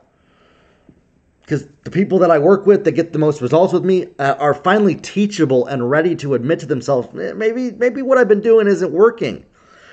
Because 1.41 1.67
the 1.85 1.91
people 1.91 2.19
that 2.19 2.31
I 2.31 2.39
work 2.39 2.67
with 2.67 2.85
that 2.85 2.93
get 2.93 3.13
the 3.13 3.19
most 3.19 3.41
results 3.41 3.73
with 3.73 3.85
me 3.85 4.09
uh, 4.19 4.35
are 4.39 4.53
finally 4.53 4.95
teachable 4.95 5.67
and 5.67 5.91
ready 5.91 6.15
to 6.17 6.35
admit 6.35 6.61
to 6.61 6.67
themselves, 6.67 7.09
eh, 7.19 7.33
maybe 7.33 7.71
maybe 7.71 8.03
what 8.03 8.19
I've 8.19 8.29
been 8.29 8.43
doing 8.43 8.67
isn't 8.67 8.93
working. 8.93 9.47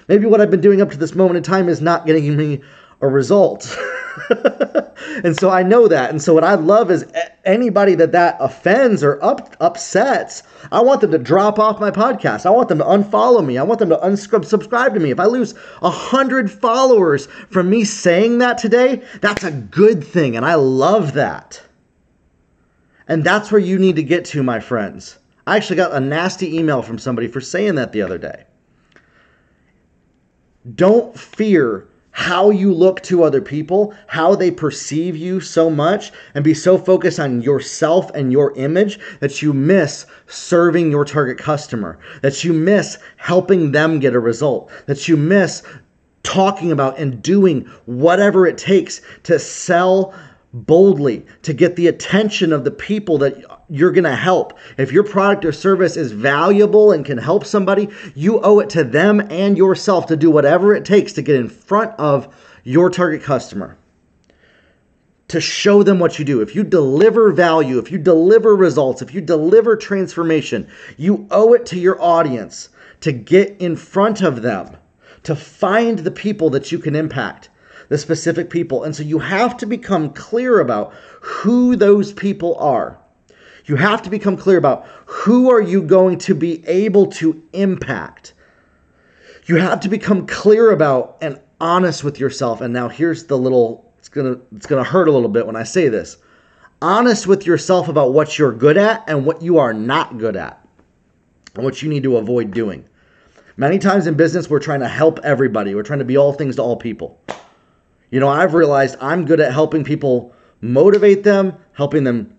Maybe 0.08 0.26
what 0.26 0.42
I've 0.42 0.52
been 0.52 0.62
doing 0.62 0.82
up 0.82 0.92
to 0.92 0.98
this 0.98 1.16
moment 1.16 1.38
in 1.38 1.44
time 1.44 1.70
is 1.70 1.82
not 1.82 2.06
getting 2.06 2.36
me 2.36 2.62
a 3.06 3.10
result. 3.10 3.78
and 5.24 5.38
so 5.38 5.50
I 5.50 5.64
know 5.64 5.88
that. 5.88 6.10
And 6.10 6.22
so 6.22 6.34
what 6.34 6.44
I 6.44 6.56
love 6.56 6.90
is 6.92 7.06
anybody 7.44 7.96
that 7.96 8.12
that 8.14 8.38
offends 8.40 9.04
or 9.04 9.24
up, 9.24 9.56
upsets, 9.60 10.44
I 10.72 10.82
want 10.82 11.02
them 11.02 11.12
to 11.12 11.18
drop 11.18 11.60
off 11.60 11.80
my 11.80 11.92
podcast. 11.92 12.46
I 12.46 12.50
want 12.50 12.70
them 12.70 12.80
to 12.80 12.86
unfollow 12.86 13.46
me. 13.46 13.58
I 13.58 13.64
want 13.64 13.80
them 13.80 13.90
to 13.90 13.98
unsubscribe 13.98 14.94
to 14.94 15.00
me. 15.00 15.12
If 15.12 15.20
I 15.20 15.26
lose 15.26 15.54
a 15.82 15.90
hundred 15.90 16.52
followers 16.52 17.28
from 17.50 17.70
me 17.70 17.84
saying 17.84 18.40
that 18.40 18.58
today, 18.58 19.04
that's 19.22 19.44
a 19.44 19.52
good 19.52 20.04
thing. 20.04 20.36
And 20.36 20.46
I 20.46 20.56
love 20.56 21.14
that. 21.14 21.62
And 23.08 23.24
that's 23.24 23.52
where 23.52 23.62
you 23.62 23.78
need 23.78 23.98
to 23.98 24.04
get 24.04 24.26
to, 24.26 24.42
my 24.42 24.60
friends. 24.60 25.20
I 25.48 25.58
actually 25.58 25.76
got 25.76 25.94
a 25.94 26.00
nasty 26.00 26.58
email 26.58 26.82
from 26.82 26.98
somebody 26.98 27.28
for 27.28 27.40
saying 27.40 27.76
that 27.76 27.92
the 27.92 28.02
other 28.02 28.18
day. 28.18 28.46
Don't 30.74 31.18
fear 31.18 31.88
how 32.16 32.50
you 32.50 32.74
look 32.74 33.02
to 33.02 33.24
other 33.24 33.42
people, 33.42 33.94
how 34.08 34.36
they 34.36 34.50
perceive 34.50 35.18
you 35.18 35.42
so 35.42 35.70
much, 35.70 36.14
and 36.34 36.46
be 36.46 36.54
so 36.54 36.78
focused 36.78 37.20
on 37.20 37.42
yourself 37.42 38.10
and 38.16 38.32
your 38.32 38.56
image 38.56 38.98
that 39.20 39.42
you 39.42 39.52
miss 39.52 40.06
serving 40.26 40.90
your 40.90 41.04
target 41.04 41.38
customer, 41.38 42.00
that 42.22 42.42
you 42.42 42.54
miss 42.54 42.98
helping 43.18 43.74
them 43.74 44.00
get 44.00 44.16
a 44.16 44.20
result, 44.20 44.72
that 44.86 45.10
you 45.10 45.18
miss 45.18 45.62
talking 46.24 46.72
about 46.72 46.98
and 46.98 47.22
doing 47.22 47.66
whatever 47.86 48.48
it 48.48 48.58
takes 48.58 49.02
to 49.24 49.38
sell 49.38 50.14
boldly 50.56 51.26
to 51.42 51.54
get 51.54 51.76
the 51.76 51.88
attention 51.88 52.54
of 52.54 52.64
the 52.64 52.72
people 52.72 53.18
that 53.18 53.44
you're 53.70 53.92
going 53.92 54.06
to 54.06 54.16
help. 54.16 54.58
If 54.78 54.94
your 54.94 55.04
product 55.04 55.44
or 55.44 55.52
service 55.52 55.98
is 55.98 56.14
valuable 56.14 56.94
and 56.94 57.06
can 57.06 57.18
help 57.18 57.46
somebody, 57.46 57.90
you 58.16 58.40
owe 58.42 58.60
it 58.60 58.70
to 58.72 58.86
them 58.86 59.20
and 59.30 59.58
yourself 59.58 60.08
to 60.08 60.16
do 60.16 60.32
whatever 60.32 60.74
it 60.74 60.86
takes 60.86 61.12
to 61.14 61.22
get 61.22 61.36
in 61.36 61.50
front 61.50 61.92
of 62.00 62.34
your 62.64 62.90
target 62.90 63.22
customer. 63.22 63.78
To 65.30 65.42
show 65.42 65.84
them 65.84 66.00
what 66.00 66.20
you 66.20 66.24
do. 66.24 66.40
If 66.42 66.56
you 66.56 66.64
deliver 66.64 67.34
value, 67.34 67.78
if 67.78 67.92
you 67.92 67.98
deliver 67.98 68.56
results, 68.56 69.02
if 69.02 69.14
you 69.14 69.20
deliver 69.20 69.76
transformation, 69.76 70.70
you 70.96 71.28
owe 71.32 71.52
it 71.54 71.66
to 71.68 71.80
your 71.80 72.02
audience 72.02 72.70
to 73.02 73.12
get 73.12 73.58
in 73.60 73.76
front 73.76 74.22
of 74.22 74.42
them, 74.42 74.78
to 75.24 75.36
find 75.36 76.00
the 76.00 76.12
people 76.12 76.50
that 76.52 76.72
you 76.72 76.80
can 76.80 76.96
impact 76.96 77.50
the 77.90 77.98
specific 77.98 78.50
people. 78.50 78.84
And 78.84 78.96
so 78.96 79.04
you 79.04 79.20
have 79.20 79.58
to 79.58 79.66
become 79.66 80.12
clear 80.12 80.60
about 80.60 80.94
who 81.22 81.76
those 81.76 82.14
people 82.14 82.56
are. 82.56 82.98
You 83.66 83.76
have 83.76 84.02
to 84.04 84.10
become 84.10 84.38
clear 84.38 84.58
about 84.58 84.86
who 85.06 85.50
are 85.50 85.62
you 85.62 85.82
going 85.82 86.20
to 86.20 86.36
be 86.36 86.66
able 86.68 87.08
to 87.08 87.42
impact. 87.54 88.34
You 89.46 89.58
have 89.58 89.80
to 89.82 89.90
become 89.90 90.28
clear 90.28 90.72
about 90.72 91.18
and 91.22 91.40
honest 91.60 92.04
with 92.04 92.20
yourself. 92.20 92.62
And 92.62 92.74
now 92.74 92.90
here's 92.90 93.26
the 93.26 93.38
little 93.38 93.94
it's 93.98 94.10
going 94.10 94.36
to 94.36 94.42
it's 94.56 94.68
going 94.68 94.84
to 94.84 94.90
hurt 94.90 95.08
a 95.08 95.12
little 95.12 95.30
bit 95.30 95.48
when 95.48 95.56
I 95.56 95.64
say 95.64 95.88
this. 95.88 96.18
Honest 96.82 97.26
with 97.26 97.48
yourself 97.48 97.88
about 97.88 98.14
what 98.14 98.38
you're 98.38 98.52
good 98.52 98.78
at 98.78 99.04
and 99.08 99.26
what 99.26 99.42
you 99.42 99.58
are 99.58 99.74
not 99.74 100.18
good 100.18 100.36
at. 100.36 100.62
And 101.56 101.64
what 101.64 101.82
you 101.82 101.90
need 101.90 102.04
to 102.04 102.18
avoid 102.18 102.52
doing. 102.52 102.86
Many 103.58 103.80
times 103.80 104.06
in 104.06 104.16
business, 104.16 104.50
we're 104.50 104.60
trying 104.60 104.82
to 104.82 104.88
help 104.88 105.20
everybody. 105.24 105.74
We're 105.74 105.84
trying 105.84 106.00
to 106.00 106.06
be 106.06 106.18
all 106.18 106.34
things 106.34 106.58
to 106.58 106.62
all 106.62 106.76
people. 106.76 107.20
You 108.12 108.20
know, 108.20 108.30
I've 108.30 108.54
realized 108.54 108.96
I'm 109.02 109.26
good 109.26 109.40
at 109.40 109.52
helping 109.52 109.84
people 109.84 110.34
motivate 110.62 111.24
them, 111.24 111.58
helping 111.74 112.04
them 112.04 112.36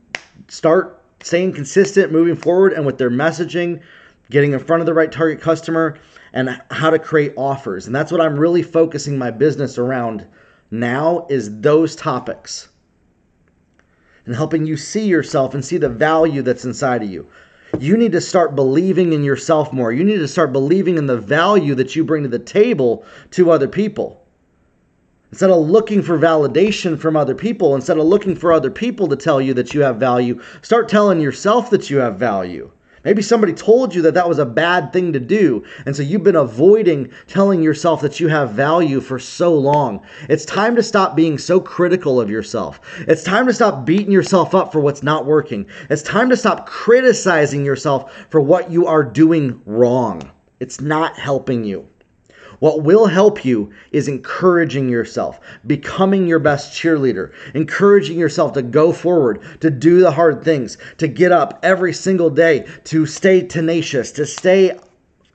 start 0.49 1.02
staying 1.23 1.52
consistent, 1.52 2.12
moving 2.12 2.37
forward, 2.37 2.73
and 2.73 2.87
with 2.87 2.99
their 2.99 3.11
messaging, 3.11 3.82
getting 4.30 4.52
in 4.52 4.58
front 4.58 4.80
of 4.80 4.87
the 4.87 4.94
right 4.94 5.11
target 5.11 5.40
customer, 5.40 5.99
and 6.32 6.61
how 6.70 6.90
to 6.90 6.99
create 6.99 7.32
offers. 7.37 7.87
And 7.87 7.94
that's 7.94 8.12
what 8.12 8.20
I'm 8.20 8.38
really 8.38 8.62
focusing 8.62 9.18
my 9.18 9.30
business 9.30 9.78
around 9.78 10.26
now 10.70 11.26
is 11.30 11.61
those 11.61 11.96
topics. 11.96 12.68
And 14.25 14.35
helping 14.35 14.66
you 14.66 14.76
see 14.76 15.06
yourself 15.06 15.54
and 15.54 15.64
see 15.64 15.78
the 15.78 15.88
value 15.88 16.42
that's 16.42 16.64
inside 16.64 17.02
of 17.02 17.11
you. 17.11 17.28
You 17.78 17.96
need 17.96 18.12
to 18.12 18.20
start 18.20 18.56
believing 18.56 19.12
in 19.12 19.23
yourself 19.23 19.73
more. 19.73 19.92
You 19.92 20.04
need 20.04 20.18
to 20.18 20.28
start 20.28 20.52
believing 20.52 20.99
in 20.99 21.06
the 21.06 21.18
value 21.18 21.75
that 21.76 21.94
you 21.94 22.04
bring 22.04 22.25
to 22.25 22.28
the 22.28 22.38
table 22.38 23.04
to 23.32 23.50
other 23.50 23.68
people. 23.68 24.25
Instead 25.30 25.50
of 25.50 25.68
looking 25.68 26.02
for 26.02 26.18
validation 26.18 26.99
from 26.99 27.16
other 27.16 27.35
people, 27.35 27.75
instead 27.75 27.99
of 27.99 28.04
looking 28.04 28.37
for 28.37 28.52
other 28.52 28.71
people 28.71 29.09
to 29.09 29.16
tell 29.16 29.40
you 29.40 29.52
that 29.54 29.75
you 29.75 29.80
have 29.80 29.97
value, 29.97 30.40
start 30.62 30.88
telling 30.88 31.21
yourself 31.21 31.68
that 31.71 31.90
you 31.90 31.99
have 31.99 32.16
value. 32.16 32.71
Maybe 33.06 33.23
somebody 33.23 33.52
told 33.52 33.95
you 33.95 34.02
that 34.02 34.14
that 34.14 34.28
was 34.28 34.40
a 34.40 34.45
bad 34.45 34.92
thing 34.92 35.12
to 35.12 35.21
do, 35.21 35.64
and 35.85 35.95
so 35.95 36.02
you've 36.02 36.25
been 36.25 36.35
avoiding 36.35 37.12
telling 37.28 37.62
yourself 37.62 38.00
that 38.00 38.18
you 38.18 38.26
have 38.26 38.50
value 38.50 39.00
for 39.00 39.21
so 39.21 39.54
long. 39.54 40.04
It's 40.28 40.45
time 40.45 40.75
to 40.75 40.83
stop 40.83 41.14
being 41.14 41.38
so 41.38 41.61
critical 41.61 42.21
of 42.21 42.30
yourself. 42.30 42.80
It's 43.06 43.23
time 43.23 43.47
to 43.47 43.52
stop 43.52 43.85
beating 43.85 44.11
yourself 44.11 44.56
up 44.56 44.73
for 44.73 44.80
what's 44.80 45.04
not 45.04 45.25
working. 45.25 45.66
It's 45.88 46.02
time 46.02 46.28
to 46.30 46.37
stop 46.37 46.66
criticizing 46.66 47.64
yourself 47.64 48.26
for 48.28 48.40
what 48.40 48.73
you 48.73 48.88
are 48.88 49.04
doing 49.04 49.62
wrong. 49.66 50.28
It's 50.59 50.80
not 50.80 51.16
helping 51.16 51.62
you. 51.62 51.88
What 52.58 52.82
will 52.82 53.06
help 53.06 53.44
you 53.44 53.72
is 53.92 54.08
encouraging 54.08 54.88
yourself, 54.88 55.40
becoming 55.66 56.26
your 56.26 56.38
best 56.38 56.72
cheerleader, 56.72 57.32
encouraging 57.54 58.18
yourself 58.18 58.54
to 58.54 58.62
go 58.62 58.92
forward, 58.92 59.42
to 59.60 59.70
do 59.70 60.00
the 60.00 60.12
hard 60.12 60.42
things, 60.42 60.78
to 60.98 61.08
get 61.08 61.32
up 61.32 61.58
every 61.62 61.92
single 61.92 62.30
day, 62.30 62.66
to 62.84 63.04
stay 63.04 63.42
tenacious, 63.42 64.10
to 64.12 64.25
stay 64.25 64.78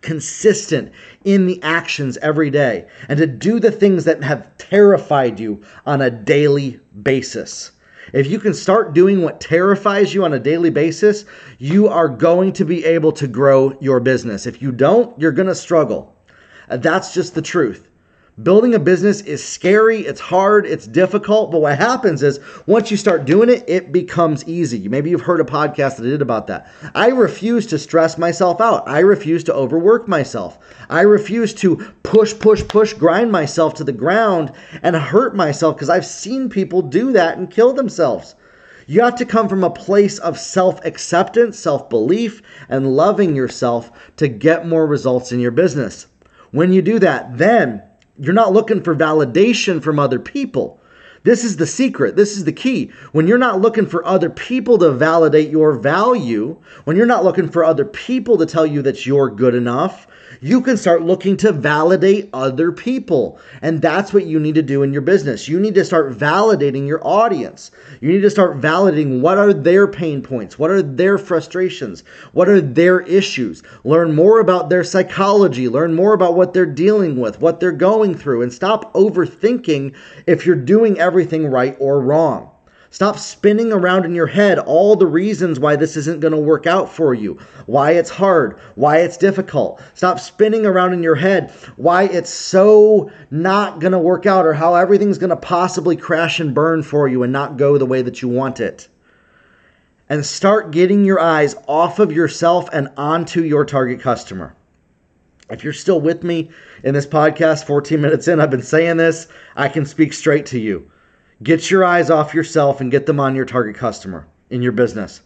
consistent 0.01 0.91
in 1.23 1.45
the 1.45 1.61
actions 1.61 2.17
every 2.17 2.49
day, 2.49 2.87
and 3.07 3.19
to 3.19 3.27
do 3.27 3.59
the 3.59 3.71
things 3.71 4.03
that 4.05 4.23
have 4.23 4.57
terrified 4.57 5.39
you 5.39 5.61
on 5.85 6.01
a 6.01 6.09
daily 6.09 6.79
basis. 7.03 7.71
If 8.13 8.27
you 8.27 8.39
can 8.39 8.55
start 8.55 8.93
doing 8.93 9.21
what 9.21 9.39
terrifies 9.39 10.13
you 10.13 10.25
on 10.25 10.33
a 10.33 10.39
daily 10.39 10.71
basis, 10.71 11.25
you 11.59 11.87
are 11.87 12.09
going 12.09 12.51
to 12.53 12.65
be 12.65 12.83
able 12.83 13.11
to 13.13 13.27
grow 13.27 13.77
your 13.79 13.99
business. 13.99 14.47
If 14.47 14.61
you 14.61 14.71
don't, 14.71 15.17
you're 15.21 15.31
going 15.31 15.47
to 15.47 15.55
struggle. 15.55 16.17
Uh, 16.71 16.77
that's 16.77 17.13
just 17.13 17.35
the 17.35 17.41
truth. 17.41 17.89
Building 18.41 18.73
a 18.73 18.79
business 18.79 19.19
is 19.21 19.45
scary, 19.45 19.99
it's 19.99 20.21
hard, 20.21 20.65
it's 20.65 20.87
difficult, 20.87 21.51
but 21.51 21.59
what 21.59 21.77
happens 21.77 22.23
is 22.23 22.39
once 22.65 22.89
you 22.89 22.95
start 22.95 23.25
doing 23.25 23.49
it, 23.49 23.65
it 23.67 23.91
becomes 23.91 24.47
easy. 24.47 24.87
Maybe 24.87 25.09
you've 25.09 25.21
heard 25.21 25.41
a 25.41 25.43
podcast 25.43 25.97
that 25.97 26.05
I 26.05 26.11
did 26.11 26.21
about 26.21 26.47
that. 26.47 26.71
I 26.95 27.09
refuse 27.09 27.67
to 27.67 27.77
stress 27.77 28.17
myself 28.17 28.61
out. 28.61 28.87
I 28.87 28.99
refuse 28.99 29.43
to 29.43 29.53
overwork 29.53 30.07
myself. 30.07 30.57
I 30.89 31.01
refuse 31.01 31.53
to 31.55 31.75
push, 32.03 32.33
push, 32.39 32.65
push, 32.65 32.93
grind 32.93 33.33
myself 33.33 33.73
to 33.75 33.83
the 33.83 33.91
ground 33.91 34.53
and 34.81 34.95
hurt 34.95 35.35
myself 35.35 35.75
because 35.75 35.89
I've 35.89 36.05
seen 36.05 36.49
people 36.49 36.81
do 36.81 37.11
that 37.11 37.37
and 37.37 37.51
kill 37.51 37.73
themselves. 37.73 38.35
You 38.87 39.01
have 39.01 39.17
to 39.17 39.25
come 39.25 39.49
from 39.49 39.65
a 39.65 39.69
place 39.69 40.19
of 40.19 40.39
self 40.39 40.83
acceptance, 40.85 41.59
self 41.59 41.89
belief, 41.89 42.41
and 42.69 42.95
loving 42.95 43.35
yourself 43.35 43.91
to 44.15 44.29
get 44.29 44.65
more 44.65 44.87
results 44.87 45.33
in 45.33 45.41
your 45.41 45.51
business. 45.51 46.07
When 46.51 46.73
you 46.73 46.81
do 46.81 46.99
that, 46.99 47.37
then 47.37 47.81
you're 48.19 48.33
not 48.33 48.53
looking 48.53 48.83
for 48.83 48.95
validation 48.95 49.81
from 49.81 49.99
other 49.99 50.19
people. 50.19 50.79
This 51.23 51.43
is 51.43 51.57
the 51.57 51.67
secret. 51.67 52.15
This 52.15 52.35
is 52.35 52.45
the 52.45 52.51
key. 52.51 52.91
When 53.11 53.27
you're 53.27 53.37
not 53.37 53.61
looking 53.61 53.85
for 53.85 54.05
other 54.05 54.29
people 54.29 54.77
to 54.79 54.91
validate 54.91 55.49
your 55.49 55.73
value, 55.73 56.59
when 56.85 56.97
you're 56.97 57.05
not 57.05 57.23
looking 57.23 57.47
for 57.47 57.63
other 57.63 57.85
people 57.85 58.37
to 58.37 58.45
tell 58.45 58.65
you 58.65 58.81
that 58.81 59.05
you're 59.05 59.29
good 59.29 59.53
enough, 59.55 60.07
you 60.39 60.61
can 60.61 60.77
start 60.77 61.01
looking 61.01 61.35
to 61.37 61.51
validate 61.51 62.29
other 62.33 62.71
people. 62.71 63.39
And 63.61 63.81
that's 63.81 64.13
what 64.13 64.25
you 64.25 64.39
need 64.39 64.55
to 64.55 64.61
do 64.61 64.83
in 64.83 64.93
your 64.93 65.01
business. 65.01 65.47
You 65.47 65.59
need 65.59 65.75
to 65.75 65.85
start 65.85 66.17
validating 66.17 66.87
your 66.87 67.05
audience. 67.05 67.71
You 67.99 68.11
need 68.11 68.21
to 68.21 68.29
start 68.29 68.61
validating 68.61 69.21
what 69.21 69.37
are 69.37 69.53
their 69.53 69.87
pain 69.87 70.21
points, 70.21 70.57
what 70.57 70.71
are 70.71 70.81
their 70.81 71.17
frustrations, 71.17 72.03
what 72.31 72.47
are 72.47 72.61
their 72.61 73.01
issues. 73.01 73.63
Learn 73.83 74.15
more 74.15 74.39
about 74.39 74.69
their 74.69 74.83
psychology, 74.83 75.67
learn 75.67 75.93
more 75.93 76.13
about 76.13 76.35
what 76.35 76.53
they're 76.53 76.65
dealing 76.65 77.19
with, 77.19 77.41
what 77.41 77.59
they're 77.59 77.71
going 77.71 78.15
through, 78.15 78.41
and 78.41 78.53
stop 78.53 78.93
overthinking 78.93 79.95
if 80.27 80.45
you're 80.45 80.55
doing 80.55 80.99
everything 80.99 81.47
right 81.47 81.75
or 81.79 81.99
wrong. 81.99 82.51
Stop 82.93 83.17
spinning 83.17 83.71
around 83.71 84.03
in 84.03 84.13
your 84.13 84.27
head 84.27 84.59
all 84.59 84.97
the 84.97 85.07
reasons 85.07 85.61
why 85.61 85.77
this 85.77 85.95
isn't 85.95 86.19
going 86.19 86.33
to 86.33 86.37
work 86.37 86.67
out 86.67 86.91
for 86.91 87.13
you, 87.13 87.39
why 87.65 87.91
it's 87.91 88.09
hard, 88.09 88.59
why 88.75 88.97
it's 88.97 89.15
difficult. 89.15 89.81
Stop 89.93 90.19
spinning 90.19 90.65
around 90.65 90.91
in 90.91 91.01
your 91.01 91.15
head 91.15 91.51
why 91.77 92.03
it's 92.03 92.29
so 92.29 93.09
not 93.31 93.79
going 93.79 93.93
to 93.93 93.97
work 93.97 94.25
out 94.25 94.45
or 94.45 94.53
how 94.53 94.75
everything's 94.75 95.17
going 95.17 95.29
to 95.29 95.37
possibly 95.37 95.95
crash 95.95 96.41
and 96.41 96.53
burn 96.53 96.83
for 96.83 97.07
you 97.07 97.23
and 97.23 97.31
not 97.31 97.55
go 97.55 97.77
the 97.77 97.85
way 97.85 98.01
that 98.01 98.21
you 98.21 98.27
want 98.27 98.59
it. 98.59 98.89
And 100.09 100.25
start 100.25 100.71
getting 100.71 101.05
your 101.05 101.21
eyes 101.21 101.55
off 101.69 101.97
of 101.99 102.11
yourself 102.11 102.67
and 102.73 102.89
onto 102.97 103.41
your 103.41 103.63
target 103.63 104.01
customer. 104.01 104.53
If 105.49 105.63
you're 105.63 105.71
still 105.71 106.01
with 106.01 106.25
me 106.25 106.51
in 106.83 106.93
this 106.93 107.07
podcast, 107.07 107.63
14 107.63 108.01
minutes 108.01 108.27
in, 108.27 108.41
I've 108.41 108.51
been 108.51 108.61
saying 108.61 108.97
this, 108.97 109.29
I 109.55 109.69
can 109.69 109.85
speak 109.85 110.11
straight 110.11 110.47
to 110.47 110.59
you. 110.59 110.90
Get 111.43 111.71
your 111.71 111.83
eyes 111.83 112.09
off 112.09 112.33
yourself 112.33 112.81
and 112.81 112.91
get 112.91 113.05
them 113.05 113.19
on 113.19 113.35
your 113.35 113.45
target 113.45 113.75
customer 113.75 114.27
in 114.49 114.61
your 114.61 114.73
business. 114.73 115.21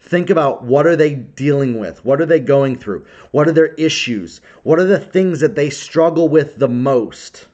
Think 0.00 0.30
about 0.30 0.64
what 0.64 0.86
are 0.86 0.96
they 0.96 1.14
dealing 1.14 1.78
with? 1.78 2.04
What 2.04 2.20
are 2.20 2.26
they 2.26 2.40
going 2.40 2.76
through? 2.76 3.06
What 3.30 3.46
are 3.46 3.52
their 3.52 3.74
issues? 3.74 4.40
What 4.62 4.78
are 4.78 4.84
the 4.84 4.98
things 4.98 5.40
that 5.40 5.54
they 5.54 5.70
struggle 5.70 6.28
with 6.28 6.56
the 6.56 6.68
most? 6.68 7.46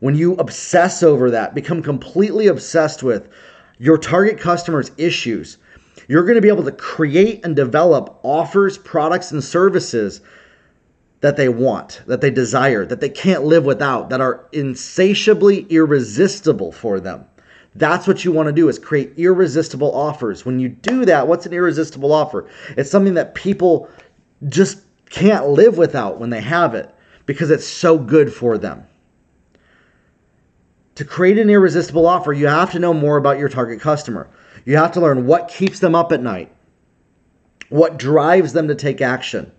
When 0.00 0.14
you 0.14 0.34
obsess 0.34 1.02
over 1.02 1.30
that, 1.30 1.54
become 1.54 1.82
completely 1.82 2.46
obsessed 2.46 3.02
with 3.02 3.28
your 3.78 3.98
target 3.98 4.38
customer's 4.38 4.92
issues, 4.98 5.56
you're 6.06 6.24
going 6.24 6.36
to 6.36 6.42
be 6.42 6.48
able 6.48 6.64
to 6.64 6.72
create 6.72 7.44
and 7.44 7.56
develop 7.56 8.20
offers, 8.22 8.78
products, 8.78 9.32
and 9.32 9.42
services 9.42 10.20
that 11.20 11.36
they 11.36 11.48
want, 11.48 12.02
that 12.06 12.20
they 12.20 12.30
desire, 12.30 12.86
that 12.86 13.00
they 13.00 13.08
can't 13.08 13.44
live 13.44 13.64
without, 13.64 14.10
that 14.10 14.20
are 14.20 14.46
insatiably 14.52 15.62
irresistible 15.68 16.70
for 16.70 17.00
them. 17.00 17.24
That's 17.74 18.06
what 18.06 18.24
you 18.24 18.32
want 18.32 18.46
to 18.46 18.52
do 18.52 18.68
is 18.68 18.78
create 18.78 19.12
irresistible 19.16 19.94
offers. 19.94 20.46
When 20.46 20.58
you 20.58 20.68
do 20.68 21.04
that, 21.04 21.28
what's 21.28 21.46
an 21.46 21.52
irresistible 21.52 22.12
offer? 22.12 22.48
It's 22.76 22.90
something 22.90 23.14
that 23.14 23.34
people 23.34 23.88
just 24.48 24.80
can't 25.10 25.48
live 25.48 25.76
without 25.76 26.18
when 26.18 26.30
they 26.30 26.40
have 26.40 26.74
it 26.74 26.94
because 27.26 27.50
it's 27.50 27.66
so 27.66 27.98
good 27.98 28.32
for 28.32 28.56
them. 28.56 28.84
To 30.96 31.04
create 31.04 31.38
an 31.38 31.50
irresistible 31.50 32.06
offer, 32.06 32.32
you 32.32 32.46
have 32.46 32.72
to 32.72 32.78
know 32.78 32.92
more 32.92 33.16
about 33.16 33.38
your 33.38 33.48
target 33.48 33.80
customer. 33.80 34.28
You 34.64 34.76
have 34.76 34.92
to 34.92 35.00
learn 35.00 35.26
what 35.26 35.48
keeps 35.48 35.78
them 35.78 35.94
up 35.94 36.10
at 36.10 36.22
night, 36.22 36.52
what 37.68 37.98
drives 37.98 38.52
them 38.52 38.68
to 38.68 38.74
take 38.74 39.00
action 39.00 39.52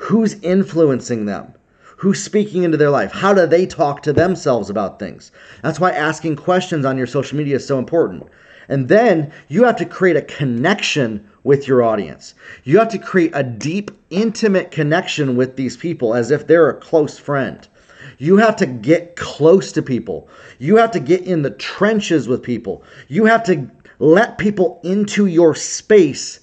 Who's 0.00 0.40
influencing 0.40 1.26
them? 1.26 1.52
Who's 1.98 2.22
speaking 2.22 2.62
into 2.62 2.78
their 2.78 2.88
life? 2.88 3.12
How 3.12 3.34
do 3.34 3.46
they 3.46 3.66
talk 3.66 4.02
to 4.02 4.14
themselves 4.14 4.70
about 4.70 4.98
things? 4.98 5.30
That's 5.62 5.78
why 5.78 5.90
asking 5.90 6.36
questions 6.36 6.86
on 6.86 6.96
your 6.96 7.06
social 7.06 7.36
media 7.36 7.56
is 7.56 7.66
so 7.66 7.78
important. 7.78 8.24
And 8.66 8.88
then 8.88 9.30
you 9.48 9.64
have 9.64 9.76
to 9.76 9.84
create 9.84 10.16
a 10.16 10.22
connection 10.22 11.28
with 11.44 11.68
your 11.68 11.82
audience. 11.82 12.32
You 12.64 12.78
have 12.78 12.88
to 12.88 12.98
create 12.98 13.32
a 13.34 13.42
deep, 13.42 13.90
intimate 14.08 14.70
connection 14.70 15.36
with 15.36 15.56
these 15.56 15.76
people 15.76 16.14
as 16.14 16.30
if 16.30 16.46
they're 16.46 16.70
a 16.70 16.80
close 16.80 17.18
friend. 17.18 17.68
You 18.16 18.38
have 18.38 18.56
to 18.56 18.66
get 18.66 19.16
close 19.16 19.70
to 19.72 19.82
people. 19.82 20.30
You 20.58 20.76
have 20.76 20.92
to 20.92 21.00
get 21.00 21.26
in 21.26 21.42
the 21.42 21.50
trenches 21.50 22.26
with 22.26 22.42
people. 22.42 22.84
You 23.08 23.26
have 23.26 23.44
to 23.44 23.70
let 23.98 24.38
people 24.38 24.80
into 24.82 25.26
your 25.26 25.54
space 25.54 26.40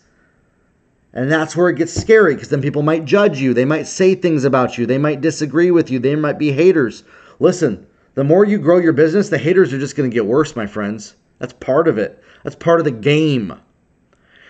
and 1.13 1.31
that's 1.31 1.55
where 1.55 1.69
it 1.69 1.77
gets 1.77 1.93
scary 1.93 2.35
because 2.35 2.49
then 2.49 2.61
people 2.61 2.83
might 2.83 3.05
judge 3.05 3.39
you. 3.39 3.53
They 3.53 3.65
might 3.65 3.87
say 3.87 4.13
things 4.13 4.43
about 4.43 4.77
you. 4.77 4.85
They 4.85 4.97
might 4.97 5.21
disagree 5.21 5.71
with 5.71 5.89
you. 5.89 5.99
They 5.99 6.15
might 6.15 6.37
be 6.37 6.51
haters. 6.51 7.03
Listen, 7.39 7.87
the 8.13 8.23
more 8.23 8.45
you 8.45 8.57
grow 8.57 8.77
your 8.77 8.93
business, 8.93 9.29
the 9.29 9.37
haters 9.37 9.73
are 9.73 9.79
just 9.79 9.95
going 9.95 10.09
to 10.09 10.13
get 10.13 10.25
worse, 10.25 10.55
my 10.55 10.67
friends. 10.67 11.15
That's 11.39 11.53
part 11.53 11.87
of 11.87 11.97
it. 11.97 12.23
That's 12.43 12.55
part 12.55 12.79
of 12.79 12.85
the 12.85 12.91
game. 12.91 13.53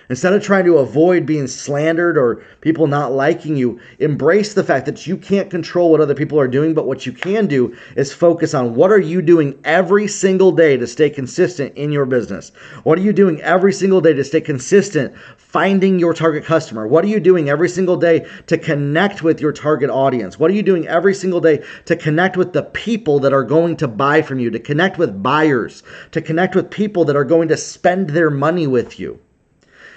Instead 0.09 0.31
of 0.31 0.41
trying 0.41 0.63
to 0.63 0.77
avoid 0.77 1.25
being 1.25 1.47
slandered 1.47 2.17
or 2.17 2.41
people 2.61 2.87
not 2.87 3.11
liking 3.11 3.57
you, 3.57 3.77
embrace 3.99 4.53
the 4.53 4.63
fact 4.63 4.85
that 4.85 5.05
you 5.05 5.17
can't 5.17 5.49
control 5.49 5.91
what 5.91 5.99
other 5.99 6.15
people 6.15 6.39
are 6.39 6.47
doing, 6.47 6.73
but 6.73 6.87
what 6.87 7.05
you 7.05 7.11
can 7.11 7.45
do 7.45 7.75
is 7.97 8.13
focus 8.13 8.53
on 8.53 8.73
what 8.73 8.89
are 8.89 8.99
you 8.99 9.21
doing 9.21 9.59
every 9.65 10.07
single 10.07 10.53
day 10.53 10.77
to 10.77 10.87
stay 10.87 11.09
consistent 11.09 11.75
in 11.75 11.91
your 11.91 12.05
business? 12.05 12.53
What 12.83 12.97
are 12.97 13.01
you 13.01 13.11
doing 13.11 13.41
every 13.41 13.73
single 13.73 13.99
day 13.99 14.13
to 14.13 14.23
stay 14.23 14.39
consistent 14.39 15.13
finding 15.35 15.99
your 15.99 16.13
target 16.13 16.45
customer? 16.45 16.87
What 16.87 17.03
are 17.03 17.09
you 17.09 17.19
doing 17.19 17.49
every 17.49 17.67
single 17.67 17.97
day 17.97 18.25
to 18.45 18.57
connect 18.57 19.23
with 19.23 19.41
your 19.41 19.51
target 19.51 19.89
audience? 19.89 20.39
What 20.39 20.51
are 20.51 20.53
you 20.53 20.63
doing 20.63 20.87
every 20.87 21.15
single 21.15 21.41
day 21.41 21.65
to 21.85 21.97
connect 21.97 22.37
with 22.37 22.53
the 22.53 22.63
people 22.63 23.19
that 23.19 23.33
are 23.33 23.43
going 23.43 23.75
to 23.77 23.89
buy 23.89 24.21
from 24.21 24.39
you, 24.39 24.51
to 24.51 24.59
connect 24.59 24.97
with 24.97 25.21
buyers, 25.21 25.83
to 26.11 26.21
connect 26.21 26.55
with 26.55 26.71
people 26.71 27.03
that 27.05 27.17
are 27.17 27.25
going 27.25 27.49
to 27.49 27.57
spend 27.57 28.11
their 28.11 28.29
money 28.29 28.67
with 28.67 29.01
you? 29.01 29.19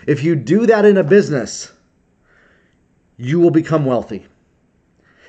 If 0.07 0.23
you 0.23 0.37
do 0.37 0.67
that 0.67 0.85
in 0.85 0.97
a 0.97 1.05
business, 1.05 1.73
you 3.17 3.41
will 3.41 3.51
become 3.51 3.85
wealthy. 3.85 4.27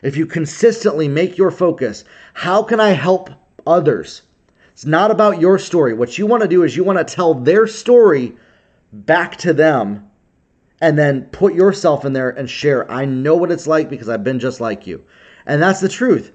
If 0.02 0.18
you 0.18 0.26
consistently 0.26 1.08
make 1.08 1.38
your 1.38 1.52
focus, 1.52 2.06
how 2.34 2.64
can 2.64 2.80
I 2.80 2.92
help 2.92 3.30
others? 3.68 4.24
It's 4.72 4.86
not 4.86 5.12
about 5.12 5.42
your 5.42 5.60
story. 5.60 5.94
What 5.94 6.18
you 6.18 6.26
want 6.26 6.42
to 6.42 6.50
do 6.50 6.64
is 6.64 6.76
you 6.76 6.84
want 6.84 7.06
to 7.06 7.16
tell 7.16 7.34
their 7.34 7.68
story 7.68 8.36
back 8.94 9.38
to 9.38 9.54
them 9.54 10.10
and 10.80 10.98
then 10.98 11.26
put 11.26 11.54
yourself 11.54 12.06
in 12.06 12.14
there 12.14 12.30
and 12.30 12.50
share. 12.50 12.90
I 12.90 13.06
know 13.06 13.36
what 13.36 13.52
it's 13.52 13.68
like 13.68 13.90
because 13.90 14.10
I've 14.10 14.24
been 14.24 14.40
just 14.40 14.60
like 14.60 14.88
you. 14.88 15.06
And 15.46 15.62
that's 15.62 15.82
the 15.82 15.90
truth. 15.90 16.32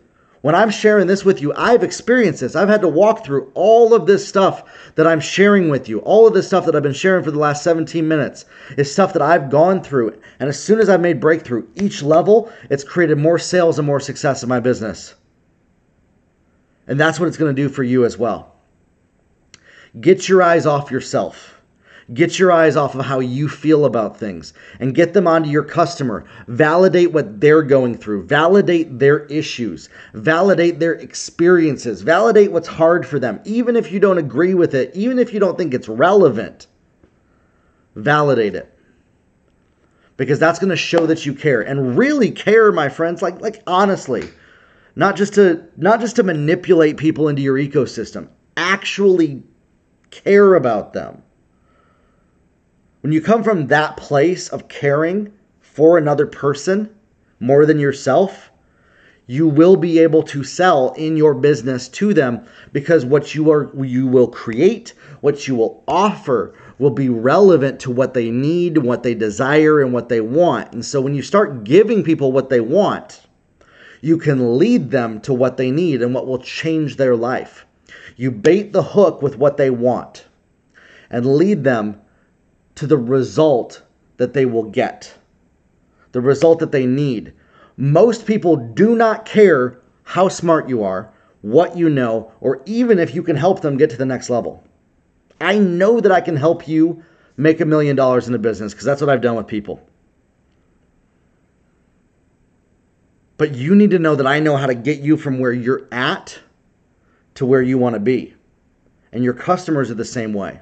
When 0.46 0.54
I'm 0.54 0.70
sharing 0.70 1.08
this 1.08 1.24
with 1.24 1.42
you, 1.42 1.52
I've 1.56 1.82
experienced 1.82 2.38
this. 2.38 2.54
I've 2.54 2.68
had 2.68 2.82
to 2.82 2.88
walk 2.88 3.24
through 3.24 3.50
all 3.54 3.92
of 3.92 4.06
this 4.06 4.28
stuff 4.28 4.92
that 4.94 5.04
I'm 5.04 5.18
sharing 5.18 5.70
with 5.70 5.88
you. 5.88 5.98
All 6.02 6.24
of 6.24 6.34
this 6.34 6.46
stuff 6.46 6.66
that 6.66 6.76
I've 6.76 6.84
been 6.84 6.92
sharing 6.92 7.24
for 7.24 7.32
the 7.32 7.38
last 7.40 7.64
17 7.64 8.06
minutes 8.06 8.44
is 8.78 8.92
stuff 8.92 9.12
that 9.14 9.22
I've 9.22 9.50
gone 9.50 9.82
through. 9.82 10.16
And 10.38 10.48
as 10.48 10.62
soon 10.62 10.78
as 10.78 10.88
I've 10.88 11.00
made 11.00 11.18
breakthrough, 11.18 11.66
each 11.74 12.00
level, 12.00 12.52
it's 12.70 12.84
created 12.84 13.18
more 13.18 13.40
sales 13.40 13.80
and 13.80 13.86
more 13.86 13.98
success 13.98 14.44
in 14.44 14.48
my 14.48 14.60
business. 14.60 15.16
And 16.86 17.00
that's 17.00 17.18
what 17.18 17.26
it's 17.26 17.38
going 17.38 17.52
to 17.52 17.60
do 17.60 17.68
for 17.68 17.82
you 17.82 18.04
as 18.04 18.16
well. 18.16 18.54
Get 20.00 20.28
your 20.28 20.44
eyes 20.44 20.64
off 20.64 20.92
yourself. 20.92 21.55
Get 22.14 22.38
your 22.38 22.52
eyes 22.52 22.76
off 22.76 22.94
of 22.94 23.04
how 23.04 23.18
you 23.18 23.48
feel 23.48 23.84
about 23.84 24.16
things 24.16 24.52
and 24.78 24.94
get 24.94 25.12
them 25.12 25.26
onto 25.26 25.50
your 25.50 25.64
customer. 25.64 26.24
Validate 26.46 27.10
what 27.10 27.40
they're 27.40 27.64
going 27.64 27.96
through. 27.96 28.26
Validate 28.26 29.00
their 29.00 29.24
issues. 29.24 29.88
Validate 30.14 30.78
their 30.78 30.92
experiences. 30.92 32.02
Validate 32.02 32.52
what's 32.52 32.68
hard 32.68 33.04
for 33.04 33.18
them, 33.18 33.40
even 33.44 33.74
if 33.74 33.90
you 33.90 33.98
don't 33.98 34.18
agree 34.18 34.54
with 34.54 34.72
it, 34.72 34.94
even 34.94 35.18
if 35.18 35.32
you 35.32 35.40
don't 35.40 35.58
think 35.58 35.74
it's 35.74 35.88
relevant. 35.88 36.68
Validate 37.96 38.54
it. 38.54 38.72
Because 40.16 40.38
that's 40.38 40.60
going 40.60 40.70
to 40.70 40.76
show 40.76 41.06
that 41.06 41.26
you 41.26 41.34
care 41.34 41.60
and 41.60 41.98
really 41.98 42.30
care, 42.30 42.70
my 42.70 42.88
friends, 42.88 43.20
like 43.20 43.40
like 43.40 43.62
honestly. 43.66 44.28
Not 44.94 45.16
just 45.16 45.34
to 45.34 45.64
not 45.76 46.00
just 46.00 46.16
to 46.16 46.22
manipulate 46.22 46.98
people 46.98 47.28
into 47.28 47.42
your 47.42 47.56
ecosystem. 47.56 48.28
Actually 48.56 49.42
care 50.10 50.54
about 50.54 50.92
them. 50.92 51.22
When 53.06 53.12
you 53.12 53.20
come 53.20 53.44
from 53.44 53.68
that 53.68 53.96
place 53.96 54.48
of 54.48 54.66
caring 54.66 55.32
for 55.60 55.96
another 55.96 56.26
person 56.26 56.90
more 57.38 57.64
than 57.64 57.78
yourself, 57.78 58.50
you 59.28 59.46
will 59.46 59.76
be 59.76 60.00
able 60.00 60.24
to 60.24 60.42
sell 60.42 60.90
in 60.94 61.16
your 61.16 61.32
business 61.32 61.86
to 61.90 62.12
them 62.12 62.44
because 62.72 63.04
what 63.04 63.32
you 63.32 63.48
are 63.52 63.70
you 63.84 64.08
will 64.08 64.26
create, 64.26 64.92
what 65.20 65.46
you 65.46 65.54
will 65.54 65.84
offer 65.86 66.52
will 66.80 66.90
be 66.90 67.08
relevant 67.08 67.78
to 67.82 67.92
what 67.92 68.12
they 68.12 68.32
need, 68.32 68.78
what 68.78 69.04
they 69.04 69.14
desire 69.14 69.80
and 69.80 69.92
what 69.92 70.08
they 70.08 70.20
want. 70.20 70.72
And 70.72 70.84
so 70.84 71.00
when 71.00 71.14
you 71.14 71.22
start 71.22 71.62
giving 71.62 72.02
people 72.02 72.32
what 72.32 72.50
they 72.50 72.60
want, 72.60 73.24
you 74.00 74.18
can 74.18 74.58
lead 74.58 74.90
them 74.90 75.20
to 75.20 75.32
what 75.32 75.58
they 75.58 75.70
need 75.70 76.02
and 76.02 76.12
what 76.12 76.26
will 76.26 76.40
change 76.40 76.96
their 76.96 77.14
life. 77.14 77.66
You 78.16 78.32
bait 78.32 78.72
the 78.72 78.82
hook 78.82 79.22
with 79.22 79.38
what 79.38 79.58
they 79.58 79.70
want 79.70 80.26
and 81.08 81.36
lead 81.36 81.62
them 81.62 82.00
to 82.76 82.86
the 82.86 82.96
result 82.96 83.82
that 84.16 84.32
they 84.32 84.46
will 84.46 84.64
get, 84.64 85.14
the 86.12 86.20
result 86.20 86.60
that 86.60 86.72
they 86.72 86.86
need. 86.86 87.32
Most 87.76 88.26
people 88.26 88.56
do 88.56 88.96
not 88.96 89.26
care 89.26 89.78
how 90.04 90.28
smart 90.28 90.68
you 90.68 90.82
are, 90.84 91.12
what 91.42 91.76
you 91.76 91.90
know, 91.90 92.32
or 92.40 92.62
even 92.64 92.98
if 92.98 93.14
you 93.14 93.22
can 93.22 93.36
help 93.36 93.60
them 93.60 93.76
get 93.76 93.90
to 93.90 93.96
the 93.96 94.06
next 94.06 94.30
level. 94.30 94.62
I 95.40 95.58
know 95.58 96.00
that 96.00 96.12
I 96.12 96.20
can 96.20 96.36
help 96.36 96.66
you 96.66 97.02
make 97.36 97.60
a 97.60 97.66
million 97.66 97.96
dollars 97.96 98.28
in 98.28 98.34
a 98.34 98.38
business 98.38 98.72
because 98.72 98.86
that's 98.86 99.00
what 99.00 99.10
I've 99.10 99.20
done 99.20 99.36
with 99.36 99.46
people. 99.46 99.80
But 103.36 103.54
you 103.54 103.74
need 103.74 103.90
to 103.90 103.98
know 103.98 104.16
that 104.16 104.26
I 104.26 104.40
know 104.40 104.56
how 104.56 104.66
to 104.66 104.74
get 104.74 105.00
you 105.00 105.16
from 105.18 105.38
where 105.38 105.52
you're 105.52 105.86
at 105.92 106.38
to 107.34 107.44
where 107.44 107.60
you 107.60 107.76
want 107.76 107.94
to 107.94 108.00
be. 108.00 108.34
And 109.12 109.22
your 109.22 109.34
customers 109.34 109.90
are 109.90 109.94
the 109.94 110.06
same 110.06 110.32
way. 110.32 110.60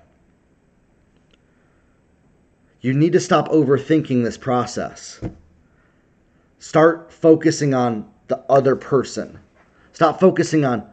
You 2.84 2.92
need 2.92 3.14
to 3.14 3.20
stop 3.20 3.48
overthinking 3.48 4.24
this 4.24 4.36
process. 4.36 5.18
Start 6.58 7.10
focusing 7.10 7.72
on 7.72 8.06
the 8.28 8.44
other 8.50 8.76
person. 8.76 9.38
Stop 9.94 10.20
focusing 10.20 10.66
on 10.66 10.86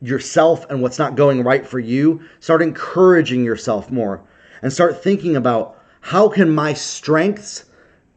yourself 0.00 0.68
and 0.68 0.82
what's 0.82 0.98
not 0.98 1.14
going 1.14 1.44
right 1.44 1.64
for 1.64 1.78
you. 1.78 2.22
Start 2.40 2.60
encouraging 2.60 3.44
yourself 3.44 3.88
more 3.92 4.24
and 4.62 4.72
start 4.72 5.00
thinking 5.00 5.36
about 5.36 5.80
how 6.00 6.28
can 6.28 6.50
my 6.50 6.72
strengths 6.72 7.66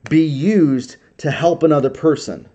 be 0.10 0.26
used 0.26 0.96
to 1.18 1.30
help 1.30 1.62
another 1.62 1.92
person. 1.92 2.50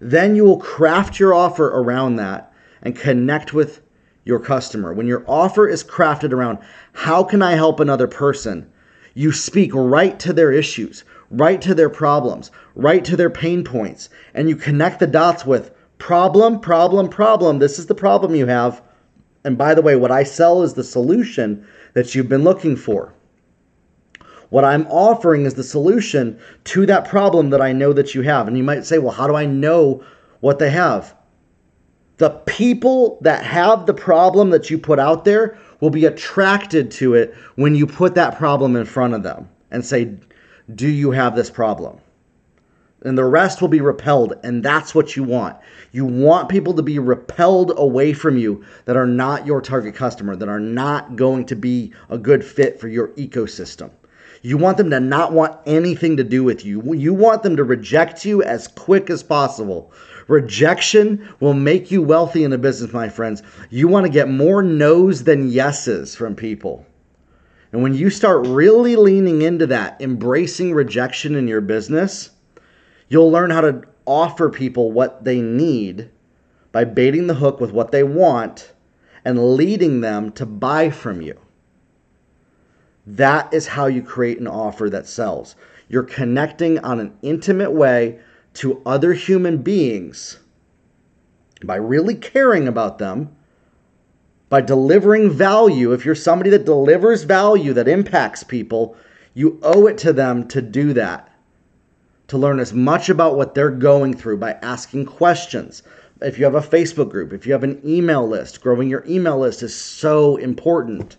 Then 0.00 0.34
you 0.34 0.44
will 0.44 0.60
craft 0.60 1.20
your 1.20 1.34
offer 1.34 1.68
around 1.68 2.16
that 2.16 2.54
and 2.80 2.96
connect 2.96 3.52
with 3.52 3.82
your 4.24 4.40
customer. 4.40 4.94
When 4.94 5.06
your 5.06 5.26
offer 5.28 5.68
is 5.68 5.84
crafted 5.84 6.32
around 6.32 6.56
how 6.94 7.22
can 7.22 7.42
I 7.42 7.50
help 7.50 7.80
another 7.80 8.08
person? 8.08 8.72
You 9.14 9.32
speak 9.32 9.72
right 9.74 10.18
to 10.20 10.32
their 10.32 10.52
issues, 10.52 11.04
right 11.30 11.60
to 11.62 11.74
their 11.74 11.90
problems, 11.90 12.50
right 12.74 13.04
to 13.04 13.16
their 13.16 13.30
pain 13.30 13.64
points, 13.64 14.08
and 14.34 14.48
you 14.48 14.56
connect 14.56 15.00
the 15.00 15.06
dots 15.06 15.44
with 15.44 15.72
problem, 15.98 16.60
problem, 16.60 17.08
problem. 17.08 17.58
This 17.58 17.78
is 17.78 17.86
the 17.86 17.94
problem 17.94 18.34
you 18.34 18.46
have. 18.46 18.82
And 19.44 19.56
by 19.56 19.74
the 19.74 19.82
way, 19.82 19.96
what 19.96 20.10
I 20.10 20.22
sell 20.22 20.62
is 20.62 20.74
the 20.74 20.84
solution 20.84 21.66
that 21.94 22.14
you've 22.14 22.28
been 22.28 22.44
looking 22.44 22.76
for. 22.76 23.12
What 24.50 24.64
I'm 24.64 24.86
offering 24.88 25.46
is 25.46 25.54
the 25.54 25.62
solution 25.62 26.38
to 26.64 26.84
that 26.86 27.08
problem 27.08 27.50
that 27.50 27.60
I 27.60 27.72
know 27.72 27.92
that 27.92 28.14
you 28.14 28.22
have. 28.22 28.48
And 28.48 28.56
you 28.56 28.64
might 28.64 28.84
say, 28.84 28.98
well, 28.98 29.12
how 29.12 29.26
do 29.26 29.36
I 29.36 29.46
know 29.46 30.02
what 30.40 30.58
they 30.58 30.70
have? 30.70 31.14
The 32.16 32.30
people 32.30 33.18
that 33.22 33.44
have 33.44 33.86
the 33.86 33.94
problem 33.94 34.50
that 34.50 34.68
you 34.68 34.76
put 34.76 34.98
out 34.98 35.24
there 35.24 35.56
will 35.80 35.90
be 35.90 36.04
attracted 36.04 36.90
to 36.92 37.14
it 37.14 37.34
when 37.56 37.74
you 37.74 37.86
put 37.86 38.14
that 38.14 38.36
problem 38.36 38.76
in 38.76 38.84
front 38.84 39.14
of 39.14 39.22
them 39.22 39.48
and 39.70 39.84
say, 39.84 40.16
Do 40.74 40.88
you 40.88 41.10
have 41.10 41.34
this 41.34 41.50
problem? 41.50 41.98
And 43.02 43.16
the 43.16 43.24
rest 43.24 43.62
will 43.62 43.68
be 43.68 43.80
repelled. 43.80 44.34
And 44.42 44.62
that's 44.62 44.94
what 44.94 45.16
you 45.16 45.24
want. 45.24 45.56
You 45.92 46.04
want 46.04 46.50
people 46.50 46.74
to 46.74 46.82
be 46.82 46.98
repelled 46.98 47.72
away 47.76 48.12
from 48.12 48.36
you 48.36 48.62
that 48.84 48.96
are 48.96 49.06
not 49.06 49.46
your 49.46 49.62
target 49.62 49.94
customer, 49.94 50.36
that 50.36 50.48
are 50.50 50.60
not 50.60 51.16
going 51.16 51.46
to 51.46 51.56
be 51.56 51.94
a 52.10 52.18
good 52.18 52.44
fit 52.44 52.78
for 52.78 52.88
your 52.88 53.08
ecosystem. 53.08 53.90
You 54.42 54.56
want 54.56 54.78
them 54.78 54.90
to 54.90 55.00
not 55.00 55.32
want 55.32 55.58
anything 55.66 56.16
to 56.16 56.24
do 56.24 56.42
with 56.42 56.64
you. 56.64 56.94
You 56.94 57.12
want 57.12 57.42
them 57.42 57.56
to 57.56 57.64
reject 57.64 58.24
you 58.24 58.42
as 58.42 58.68
quick 58.68 59.10
as 59.10 59.22
possible. 59.22 59.92
Rejection 60.28 61.28
will 61.40 61.54
make 61.54 61.90
you 61.90 62.00
wealthy 62.00 62.44
in 62.44 62.52
a 62.52 62.58
business, 62.58 62.92
my 62.92 63.08
friends. 63.08 63.42
You 63.68 63.88
want 63.88 64.06
to 64.06 64.12
get 64.12 64.28
more 64.28 64.62
no's 64.62 65.24
than 65.24 65.50
yeses 65.50 66.14
from 66.14 66.34
people. 66.34 66.86
And 67.72 67.82
when 67.82 67.94
you 67.94 68.08
start 68.10 68.46
really 68.46 68.96
leaning 68.96 69.42
into 69.42 69.66
that, 69.66 70.00
embracing 70.00 70.72
rejection 70.72 71.36
in 71.36 71.46
your 71.46 71.60
business, 71.60 72.30
you'll 73.08 73.30
learn 73.30 73.50
how 73.50 73.60
to 73.60 73.82
offer 74.06 74.48
people 74.48 74.90
what 74.90 75.24
they 75.24 75.40
need 75.40 76.10
by 76.72 76.84
baiting 76.84 77.26
the 77.26 77.34
hook 77.34 77.60
with 77.60 77.72
what 77.72 77.92
they 77.92 78.02
want 78.02 78.72
and 79.24 79.54
leading 79.56 80.00
them 80.00 80.32
to 80.32 80.46
buy 80.46 80.90
from 80.90 81.20
you. 81.20 81.38
That 83.06 83.52
is 83.52 83.66
how 83.66 83.86
you 83.86 84.02
create 84.02 84.38
an 84.40 84.46
offer 84.46 84.90
that 84.90 85.06
sells. 85.06 85.56
You're 85.88 86.02
connecting 86.02 86.78
on 86.80 87.00
an 87.00 87.12
intimate 87.22 87.72
way 87.72 88.20
to 88.54 88.82
other 88.84 89.12
human 89.12 89.58
beings 89.58 90.38
by 91.64 91.76
really 91.76 92.14
caring 92.14 92.68
about 92.68 92.98
them, 92.98 93.34
by 94.48 94.60
delivering 94.60 95.30
value. 95.30 95.92
If 95.92 96.04
you're 96.04 96.14
somebody 96.14 96.50
that 96.50 96.64
delivers 96.64 97.22
value 97.24 97.72
that 97.74 97.88
impacts 97.88 98.42
people, 98.42 98.96
you 99.34 99.58
owe 99.62 99.86
it 99.86 99.98
to 99.98 100.12
them 100.12 100.48
to 100.48 100.60
do 100.62 100.92
that. 100.94 101.26
To 102.28 102.38
learn 102.38 102.60
as 102.60 102.72
much 102.72 103.08
about 103.08 103.36
what 103.36 103.54
they're 103.54 103.70
going 103.70 104.16
through 104.16 104.38
by 104.38 104.52
asking 104.62 105.06
questions. 105.06 105.82
If 106.20 106.38
you 106.38 106.44
have 106.44 106.54
a 106.54 106.60
Facebook 106.60 107.10
group, 107.10 107.32
if 107.32 107.46
you 107.46 107.52
have 107.52 107.64
an 107.64 107.80
email 107.84 108.26
list, 108.26 108.60
growing 108.60 108.88
your 108.88 109.04
email 109.08 109.38
list 109.38 109.62
is 109.62 109.74
so 109.74 110.36
important. 110.36 111.16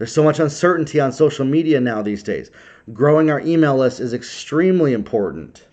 There's 0.00 0.14
so 0.14 0.24
much 0.24 0.40
uncertainty 0.40 0.98
on 0.98 1.12
social 1.12 1.44
media 1.44 1.78
now 1.78 2.00
these 2.00 2.22
days. 2.22 2.50
Growing 2.90 3.30
our 3.30 3.40
email 3.40 3.76
list 3.76 4.00
is 4.00 4.14
extremely 4.14 4.94
important. 4.94 5.66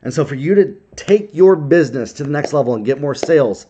And 0.00 0.14
so, 0.14 0.24
for 0.24 0.36
you 0.36 0.54
to 0.54 0.76
take 0.94 1.34
your 1.34 1.56
business 1.56 2.12
to 2.12 2.22
the 2.22 2.30
next 2.30 2.52
level 2.52 2.74
and 2.74 2.86
get 2.86 3.00
more 3.00 3.16
sales, 3.16 3.66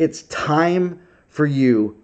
it's 0.00 0.24
time 0.24 0.98
for 1.28 1.46
you 1.46 1.96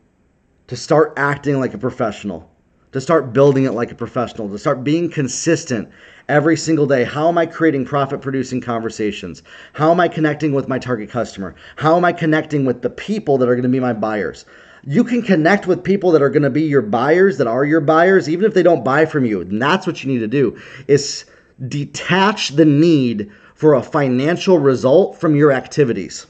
to 0.68 0.76
start 0.76 1.14
acting 1.16 1.58
like 1.58 1.74
a 1.74 1.78
professional, 1.78 2.48
to 2.92 3.00
start 3.00 3.32
building 3.32 3.64
it 3.64 3.72
like 3.72 3.90
a 3.90 3.96
professional, 3.96 4.48
to 4.50 4.56
start 4.56 4.84
being 4.84 5.10
consistent 5.10 5.88
every 6.28 6.56
single 6.56 6.86
day. 6.86 7.02
How 7.02 7.26
am 7.26 7.38
I 7.38 7.46
creating 7.46 7.86
profit 7.86 8.20
producing 8.20 8.60
conversations? 8.60 9.42
How 9.72 9.90
am 9.90 9.98
I 9.98 10.06
connecting 10.06 10.52
with 10.52 10.68
my 10.68 10.78
target 10.78 11.10
customer? 11.10 11.56
How 11.74 11.96
am 11.96 12.04
I 12.04 12.12
connecting 12.12 12.64
with 12.64 12.82
the 12.82 12.90
people 12.90 13.36
that 13.38 13.48
are 13.48 13.56
going 13.56 13.64
to 13.64 13.68
be 13.68 13.80
my 13.80 13.94
buyers? 13.94 14.44
You 14.88 15.04
can 15.04 15.20
connect 15.20 15.66
with 15.66 15.84
people 15.84 16.12
that 16.12 16.22
are 16.22 16.30
going 16.30 16.44
to 16.44 16.50
be 16.50 16.62
your 16.62 16.80
buyers, 16.80 17.36
that 17.36 17.46
are 17.46 17.62
your 17.62 17.82
buyers, 17.82 18.26
even 18.26 18.46
if 18.46 18.54
they 18.54 18.62
don't 18.62 18.82
buy 18.82 19.04
from 19.04 19.26
you. 19.26 19.42
And 19.42 19.60
that's 19.60 19.86
what 19.86 20.02
you 20.02 20.10
need 20.10 20.20
to 20.20 20.26
do 20.26 20.58
is 20.86 21.26
detach 21.68 22.50
the 22.50 22.64
need 22.64 23.30
for 23.54 23.74
a 23.74 23.82
financial 23.82 24.58
result 24.58 25.20
from 25.20 25.36
your 25.36 25.52
activities. 25.52 26.26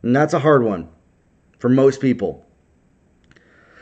And 0.00 0.16
that's 0.16 0.32
a 0.32 0.38
hard 0.38 0.62
one 0.62 0.88
for 1.58 1.68
most 1.68 2.00
people. 2.00 2.42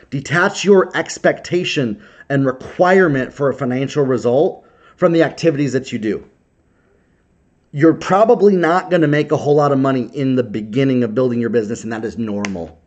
Detach 0.09 0.65
your 0.65 0.91
expectation 0.97 2.03
and 2.27 2.45
requirement 2.45 3.31
for 3.31 3.47
a 3.47 3.53
financial 3.53 4.03
result 4.03 4.65
from 4.97 5.13
the 5.13 5.23
activities 5.23 5.71
that 5.71 5.93
you 5.93 5.99
do. 5.99 6.29
You're 7.75 7.93
probably 7.93 8.55
not 8.55 8.89
going 8.89 9.01
to 9.01 9.07
make 9.09 9.33
a 9.33 9.35
whole 9.35 9.55
lot 9.55 9.73
of 9.73 9.79
money 9.79 10.09
in 10.13 10.35
the 10.35 10.43
beginning 10.43 11.03
of 11.03 11.13
building 11.13 11.41
your 11.41 11.49
business, 11.49 11.83
and 11.83 11.91
that 11.91 12.05
is 12.05 12.17
normal. 12.17 12.81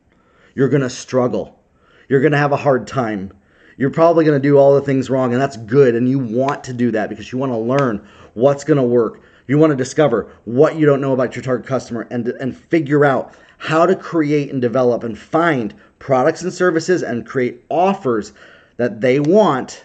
You're 0.55 0.71
going 0.71 0.81
to 0.81 0.89
struggle. 0.89 1.63
You're 2.09 2.23
going 2.23 2.33
to 2.33 2.39
have 2.39 2.53
a 2.53 2.57
hard 2.57 2.87
time. 2.87 3.35
You're 3.77 3.91
probably 3.91 4.25
going 4.25 4.41
to 4.41 4.49
do 4.49 4.57
all 4.57 4.75
the 4.75 4.81
things 4.81 5.11
wrong, 5.11 5.35
and 5.35 5.43
that's 5.43 5.59
good. 5.59 5.95
And 5.95 6.09
you 6.09 6.19
want 6.19 6.65
to 6.65 6.73
do 6.73 6.91
that 6.93 7.11
because 7.11 7.31
you 7.31 7.37
want 7.37 7.53
to 7.53 7.59
learn 7.59 8.09
what's 8.33 8.65
going 8.65 8.79
to 8.79 8.83
work. 8.83 9.21
You 9.47 9.59
want 9.59 9.73
to 9.73 9.77
discover 9.77 10.33
what 10.47 10.77
you 10.77 10.87
don't 10.87 11.03
know 11.03 11.13
about 11.13 11.37
your 11.37 11.43
target 11.43 11.67
customer 11.67 12.09
and, 12.11 12.27
and 12.27 12.57
figure 12.57 13.05
out 13.05 13.35
how 13.59 13.85
to 13.85 13.95
create 13.95 14.51
and 14.51 14.63
develop 14.63 15.05
and 15.05 15.19
find 15.19 15.75
products 15.99 16.41
and 16.41 16.51
services 16.51 17.03
and 17.03 17.27
create 17.27 17.63
offers 17.69 18.33
that 18.79 19.03
they 19.03 19.21
want 19.21 19.85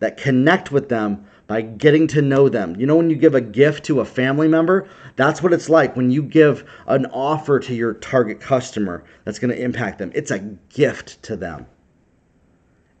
that 0.00 0.16
connect 0.16 0.72
with 0.72 0.88
them 0.88 1.24
by 1.50 1.62
getting 1.62 2.06
to 2.06 2.22
know 2.22 2.48
them. 2.48 2.76
You 2.78 2.86
know, 2.86 2.94
when 2.94 3.10
you 3.10 3.16
give 3.16 3.34
a 3.34 3.40
gift 3.40 3.84
to 3.86 3.98
a 3.98 4.04
family 4.04 4.46
member, 4.46 4.88
that's 5.16 5.42
what 5.42 5.52
it's 5.52 5.68
like 5.68 5.96
when 5.96 6.12
you 6.12 6.22
give 6.22 6.64
an 6.86 7.06
offer 7.06 7.58
to 7.58 7.74
your 7.74 7.94
target 7.94 8.40
customer 8.40 9.02
that's 9.24 9.40
going 9.40 9.52
to 9.52 9.60
impact 9.60 9.98
them. 9.98 10.12
It's 10.14 10.30
a 10.30 10.38
gift 10.38 11.20
to 11.24 11.34
them, 11.34 11.66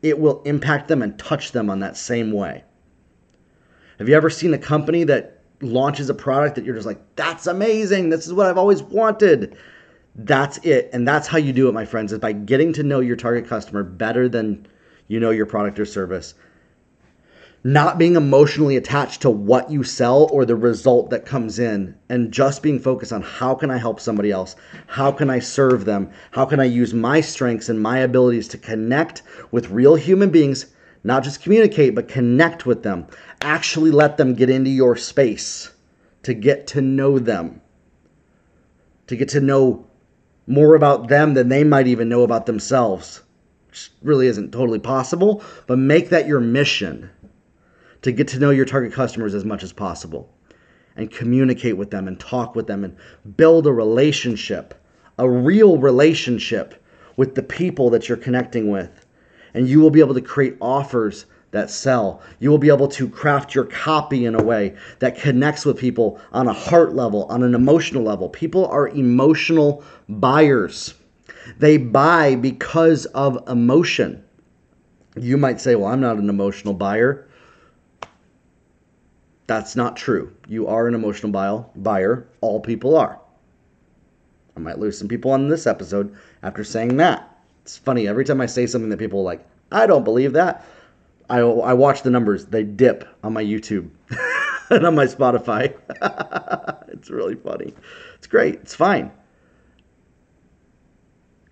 it 0.02 0.18
will 0.18 0.42
impact 0.42 0.88
them 0.88 1.00
and 1.00 1.16
touch 1.16 1.52
them 1.52 1.70
on 1.70 1.78
that 1.78 1.96
same 1.96 2.32
way. 2.32 2.64
Have 4.00 4.08
you 4.08 4.16
ever 4.16 4.28
seen 4.28 4.52
a 4.52 4.58
company 4.58 5.04
that 5.04 5.44
launches 5.60 6.10
a 6.10 6.14
product 6.14 6.56
that 6.56 6.64
you're 6.64 6.74
just 6.74 6.88
like, 6.88 7.00
that's 7.14 7.46
amazing. 7.46 8.08
This 8.08 8.26
is 8.26 8.32
what 8.32 8.48
I've 8.48 8.58
always 8.58 8.82
wanted. 8.82 9.56
That's 10.16 10.58
it. 10.64 10.90
And 10.92 11.06
that's 11.06 11.28
how 11.28 11.38
you 11.38 11.52
do 11.52 11.68
it, 11.68 11.72
my 11.72 11.84
friends, 11.84 12.12
is 12.12 12.18
by 12.18 12.32
getting 12.32 12.72
to 12.72 12.82
know 12.82 12.98
your 12.98 13.14
target 13.14 13.46
customer 13.46 13.84
better 13.84 14.28
than 14.28 14.66
you 15.06 15.20
know 15.20 15.30
your 15.30 15.46
product 15.46 15.78
or 15.78 15.86
service. 15.86 16.34
Not 17.62 17.98
being 17.98 18.16
emotionally 18.16 18.76
attached 18.76 19.22
to 19.22 19.30
what 19.30 19.70
you 19.70 19.82
sell 19.82 20.28
or 20.32 20.44
the 20.44 20.56
result 20.56 21.10
that 21.10 21.26
comes 21.26 21.58
in, 21.58 21.94
and 22.08 22.32
just 22.32 22.62
being 22.62 22.78
focused 22.78 23.12
on 23.12 23.22
how 23.22 23.54
can 23.54 23.70
I 23.70 23.76
help 23.76 24.00
somebody 24.00 24.30
else? 24.30 24.56
How 24.86 25.12
can 25.12 25.28
I 25.28 25.40
serve 25.40 25.84
them? 25.84 26.10
How 26.30 26.46
can 26.46 26.58
I 26.58 26.64
use 26.64 26.94
my 26.94 27.20
strengths 27.20 27.68
and 27.68 27.82
my 27.82 27.98
abilities 27.98 28.48
to 28.48 28.58
connect 28.58 29.22
with 29.50 29.70
real 29.70 29.94
human 29.94 30.30
beings 30.30 30.66
not 31.02 31.24
just 31.24 31.42
communicate, 31.42 31.94
but 31.94 32.08
connect 32.08 32.66
with 32.66 32.82
them. 32.82 33.06
Actually 33.40 33.90
let 33.90 34.16
them 34.16 34.34
get 34.34 34.50
into 34.50 34.70
your 34.70 34.96
space 34.96 35.70
to 36.22 36.34
get 36.34 36.66
to 36.68 36.82
know 36.82 37.18
them, 37.18 37.60
to 39.06 39.16
get 39.16 39.28
to 39.30 39.40
know 39.40 39.86
more 40.46 40.74
about 40.74 41.08
them 41.08 41.34
than 41.34 41.48
they 41.48 41.64
might 41.64 41.86
even 41.86 42.08
know 42.08 42.22
about 42.22 42.46
themselves. 42.46 43.22
Which 43.68 43.90
really 44.02 44.26
isn't 44.26 44.52
totally 44.52 44.78
possible, 44.78 45.42
but 45.66 45.78
make 45.78 46.10
that 46.10 46.26
your 46.26 46.40
mission 46.40 47.08
to 48.02 48.12
get 48.12 48.28
to 48.28 48.38
know 48.38 48.50
your 48.50 48.64
target 48.64 48.92
customers 48.92 49.34
as 49.34 49.44
much 49.44 49.62
as 49.62 49.72
possible 49.72 50.32
and 50.96 51.10
communicate 51.10 51.76
with 51.76 51.90
them 51.90 52.08
and 52.08 52.18
talk 52.18 52.54
with 52.54 52.66
them 52.66 52.84
and 52.84 52.96
build 53.36 53.66
a 53.66 53.72
relationship, 53.72 54.74
a 55.18 55.28
real 55.28 55.78
relationship 55.78 56.82
with 57.16 57.34
the 57.34 57.42
people 57.42 57.90
that 57.90 58.08
you're 58.08 58.18
connecting 58.18 58.70
with 58.70 59.06
and 59.54 59.68
you 59.68 59.80
will 59.80 59.90
be 59.90 60.00
able 60.00 60.14
to 60.14 60.20
create 60.20 60.56
offers 60.60 61.26
that 61.50 61.70
sell. 61.70 62.22
You 62.38 62.50
will 62.50 62.58
be 62.58 62.68
able 62.68 62.88
to 62.88 63.08
craft 63.08 63.54
your 63.54 63.64
copy 63.64 64.24
in 64.24 64.34
a 64.34 64.42
way 64.42 64.76
that 65.00 65.18
connects 65.18 65.66
with 65.66 65.78
people 65.78 66.20
on 66.32 66.46
a 66.46 66.52
heart 66.52 66.94
level, 66.94 67.24
on 67.24 67.42
an 67.42 67.54
emotional 67.54 68.04
level. 68.04 68.28
People 68.28 68.66
are 68.66 68.88
emotional 68.88 69.82
buyers. 70.08 70.94
They 71.58 71.76
buy 71.76 72.36
because 72.36 73.06
of 73.06 73.42
emotion. 73.48 74.22
You 75.16 75.36
might 75.36 75.60
say, 75.60 75.74
Well, 75.74 75.90
I'm 75.90 76.00
not 76.00 76.18
an 76.18 76.28
emotional 76.28 76.74
buyer. 76.74 77.26
That's 79.50 79.74
not 79.74 79.96
true. 79.96 80.32
You 80.46 80.68
are 80.68 80.86
an 80.86 80.94
emotional 80.94 81.32
buyer. 81.74 82.24
All 82.40 82.60
people 82.60 82.96
are. 82.96 83.18
I 84.56 84.60
might 84.60 84.78
lose 84.78 84.96
some 84.96 85.08
people 85.08 85.32
on 85.32 85.48
this 85.48 85.66
episode 85.66 86.14
after 86.44 86.62
saying 86.62 86.98
that. 86.98 87.36
It's 87.62 87.76
funny 87.76 88.06
every 88.06 88.24
time 88.24 88.40
I 88.40 88.46
say 88.46 88.68
something 88.68 88.90
that 88.90 89.00
people 89.00 89.18
are 89.18 89.24
like, 89.24 89.44
I 89.72 89.88
don't 89.88 90.04
believe 90.04 90.34
that. 90.34 90.64
I 91.28 91.40
I 91.40 91.72
watch 91.72 92.02
the 92.02 92.10
numbers; 92.10 92.44
they 92.46 92.62
dip 92.62 93.04
on 93.24 93.32
my 93.32 93.42
YouTube 93.42 93.90
and 94.70 94.86
on 94.86 94.94
my 94.94 95.06
Spotify. 95.06 95.74
it's 96.92 97.10
really 97.10 97.34
funny. 97.34 97.74
It's 98.14 98.28
great. 98.28 98.54
It's 98.54 98.76
fine. 98.76 99.10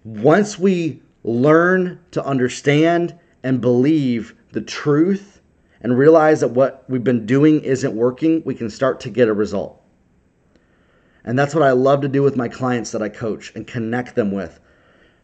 Once 0.05 0.57
we 0.57 1.03
learn 1.25 1.99
to 2.13 2.25
understand 2.25 3.19
and 3.43 3.61
believe 3.61 4.37
the 4.53 4.61
truth 4.61 5.38
and 5.81 5.97
realize 5.97 6.41
that 6.41 6.51
what 6.51 6.85
we've 6.89 7.05
been 7.05 7.27
doing 7.27 7.61
isn't 7.61 7.95
working, 7.95 8.43
we 8.45 8.55
can 8.55 8.71
start 8.71 9.01
to 9.01 9.11
get 9.11 9.29
a 9.29 9.33
result. 9.33 9.81
And 11.25 11.39
that's 11.39 11.55
what 11.55 11.65
I 11.65 11.73
love 11.73 12.01
to 12.03 12.09
do 12.09 12.23
with 12.23 12.37
my 12.37 12.49
clients 12.49 12.91
that 12.93 13.03
I 13.03 13.09
coach 13.09 13.53
and 13.55 13.67
connect 13.67 14.15
them 14.15 14.33
with. 14.33 14.61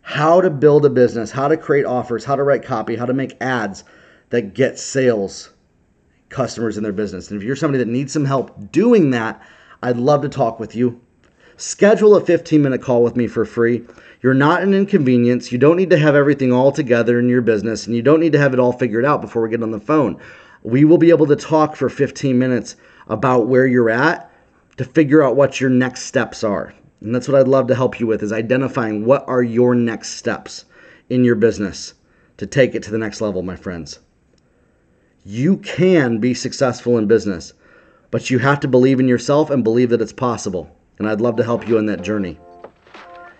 How 0.02 0.40
to 0.40 0.50
build 0.50 0.84
a 0.84 0.90
business, 0.90 1.30
how 1.30 1.48
to 1.48 1.56
create 1.56 1.86
offers, 1.86 2.24
how 2.24 2.36
to 2.36 2.42
write 2.42 2.62
copy, 2.62 2.96
how 2.96 3.06
to 3.06 3.14
make 3.14 3.40
ads 3.40 3.84
that 4.30 4.54
get 4.54 4.78
sales 4.78 5.50
customers 6.28 6.76
in 6.76 6.82
their 6.82 6.92
business. 6.92 7.30
And 7.30 7.40
if 7.40 7.46
you're 7.46 7.56
somebody 7.56 7.78
that 7.78 7.90
needs 7.90 8.12
some 8.12 8.24
help 8.24 8.70
doing 8.70 9.10
that, 9.10 9.40
I'd 9.82 9.96
love 9.96 10.22
to 10.22 10.28
talk 10.28 10.60
with 10.60 10.74
you. 10.74 11.00
Schedule 11.56 12.16
a 12.16 12.20
15 12.20 12.60
minute 12.60 12.82
call 12.82 13.02
with 13.02 13.16
me 13.16 13.26
for 13.26 13.44
free. 13.44 13.84
You're 14.22 14.34
not 14.34 14.62
an 14.62 14.74
inconvenience. 14.74 15.52
You 15.52 15.58
don't 15.58 15.76
need 15.76 15.90
to 15.90 15.98
have 15.98 16.14
everything 16.14 16.52
all 16.52 16.72
together 16.72 17.18
in 17.18 17.28
your 17.28 17.42
business, 17.42 17.86
and 17.86 17.94
you 17.94 18.02
don't 18.02 18.20
need 18.20 18.32
to 18.32 18.38
have 18.38 18.52
it 18.52 18.58
all 18.58 18.72
figured 18.72 19.04
out 19.04 19.20
before 19.20 19.42
we 19.42 19.50
get 19.50 19.62
on 19.62 19.70
the 19.70 19.78
phone. 19.78 20.20
We 20.64 20.86
will 20.86 20.98
be 20.98 21.10
able 21.10 21.26
to 21.26 21.36
talk 21.36 21.76
for 21.76 21.90
15 21.90 22.38
minutes 22.38 22.74
about 23.06 23.48
where 23.48 23.66
you're 23.66 23.90
at 23.90 24.30
to 24.78 24.84
figure 24.84 25.22
out 25.22 25.36
what 25.36 25.60
your 25.60 25.68
next 25.68 26.02
steps 26.02 26.42
are. 26.42 26.72
And 27.02 27.14
that's 27.14 27.28
what 27.28 27.38
I'd 27.38 27.48
love 27.48 27.66
to 27.68 27.74
help 27.74 28.00
you 28.00 28.06
with 28.06 28.22
is 28.22 28.32
identifying 28.32 29.04
what 29.04 29.24
are 29.28 29.42
your 29.42 29.74
next 29.74 30.12
steps 30.12 30.64
in 31.10 31.22
your 31.22 31.34
business 31.34 31.92
to 32.38 32.46
take 32.46 32.74
it 32.74 32.82
to 32.84 32.90
the 32.90 32.98
next 32.98 33.20
level, 33.20 33.42
my 33.42 33.56
friends. 33.56 34.00
You 35.22 35.58
can 35.58 36.18
be 36.18 36.32
successful 36.32 36.96
in 36.96 37.06
business, 37.06 37.52
but 38.10 38.30
you 38.30 38.38
have 38.38 38.60
to 38.60 38.68
believe 38.68 39.00
in 39.00 39.08
yourself 39.08 39.50
and 39.50 39.62
believe 39.62 39.90
that 39.90 40.00
it's 40.00 40.12
possible. 40.12 40.74
And 40.98 41.06
I'd 41.06 41.20
love 41.20 41.36
to 41.36 41.44
help 41.44 41.68
you 41.68 41.76
on 41.76 41.86
that 41.86 42.02
journey. 42.02 42.38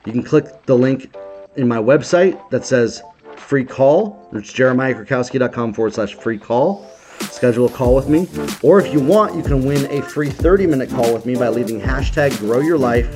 You 0.04 0.12
can 0.12 0.22
click 0.22 0.66
the 0.66 0.76
link 0.76 1.14
in 1.56 1.66
my 1.66 1.78
website 1.78 2.50
that 2.50 2.66
says 2.66 3.02
free 3.36 3.64
call. 3.64 4.28
It's 4.32 4.52
jeremiahkrakowski.com 4.52 5.72
forward 5.72 5.94
slash 5.94 6.14
free 6.14 6.38
call 6.38 6.90
schedule 7.20 7.66
a 7.66 7.70
call 7.70 7.94
with 7.94 8.08
me. 8.08 8.28
Or 8.62 8.80
if 8.80 8.92
you 8.92 9.00
want, 9.00 9.34
you 9.34 9.42
can 9.42 9.64
win 9.64 9.90
a 9.90 10.02
free 10.02 10.30
30 10.30 10.66
minute 10.66 10.90
call 10.90 11.12
with 11.12 11.26
me 11.26 11.34
by 11.34 11.48
leaving 11.48 11.80
hashtag 11.80 12.38
grow 12.38 12.60
your 12.60 12.78
life 12.78 13.08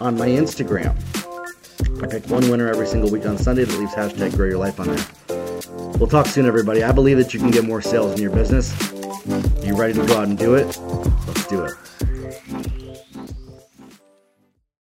on 0.00 0.16
my 0.16 0.28
Instagram. 0.28 0.96
I 2.02 2.06
pick 2.06 2.26
one 2.28 2.48
winner 2.50 2.68
every 2.68 2.86
single 2.86 3.10
week 3.10 3.26
on 3.26 3.38
Sunday 3.38 3.64
that 3.64 3.78
leaves 3.78 3.92
hashtag 3.92 4.34
grow 4.36 4.48
your 4.48 4.58
life 4.58 4.80
on 4.80 4.88
there. 4.88 5.06
We'll 5.98 6.08
talk 6.08 6.26
soon, 6.26 6.46
everybody. 6.46 6.82
I 6.82 6.90
believe 6.90 7.16
that 7.18 7.32
you 7.32 7.40
can 7.40 7.50
get 7.50 7.64
more 7.64 7.80
sales 7.80 8.14
in 8.14 8.20
your 8.20 8.32
business. 8.32 8.72
You 9.64 9.76
ready 9.76 9.92
to 9.94 10.04
go 10.06 10.18
out 10.18 10.26
and 10.26 10.36
do 10.36 10.54
it? 10.54 10.66
Let's 11.26 11.46
do 11.46 11.64
it. 11.64 11.74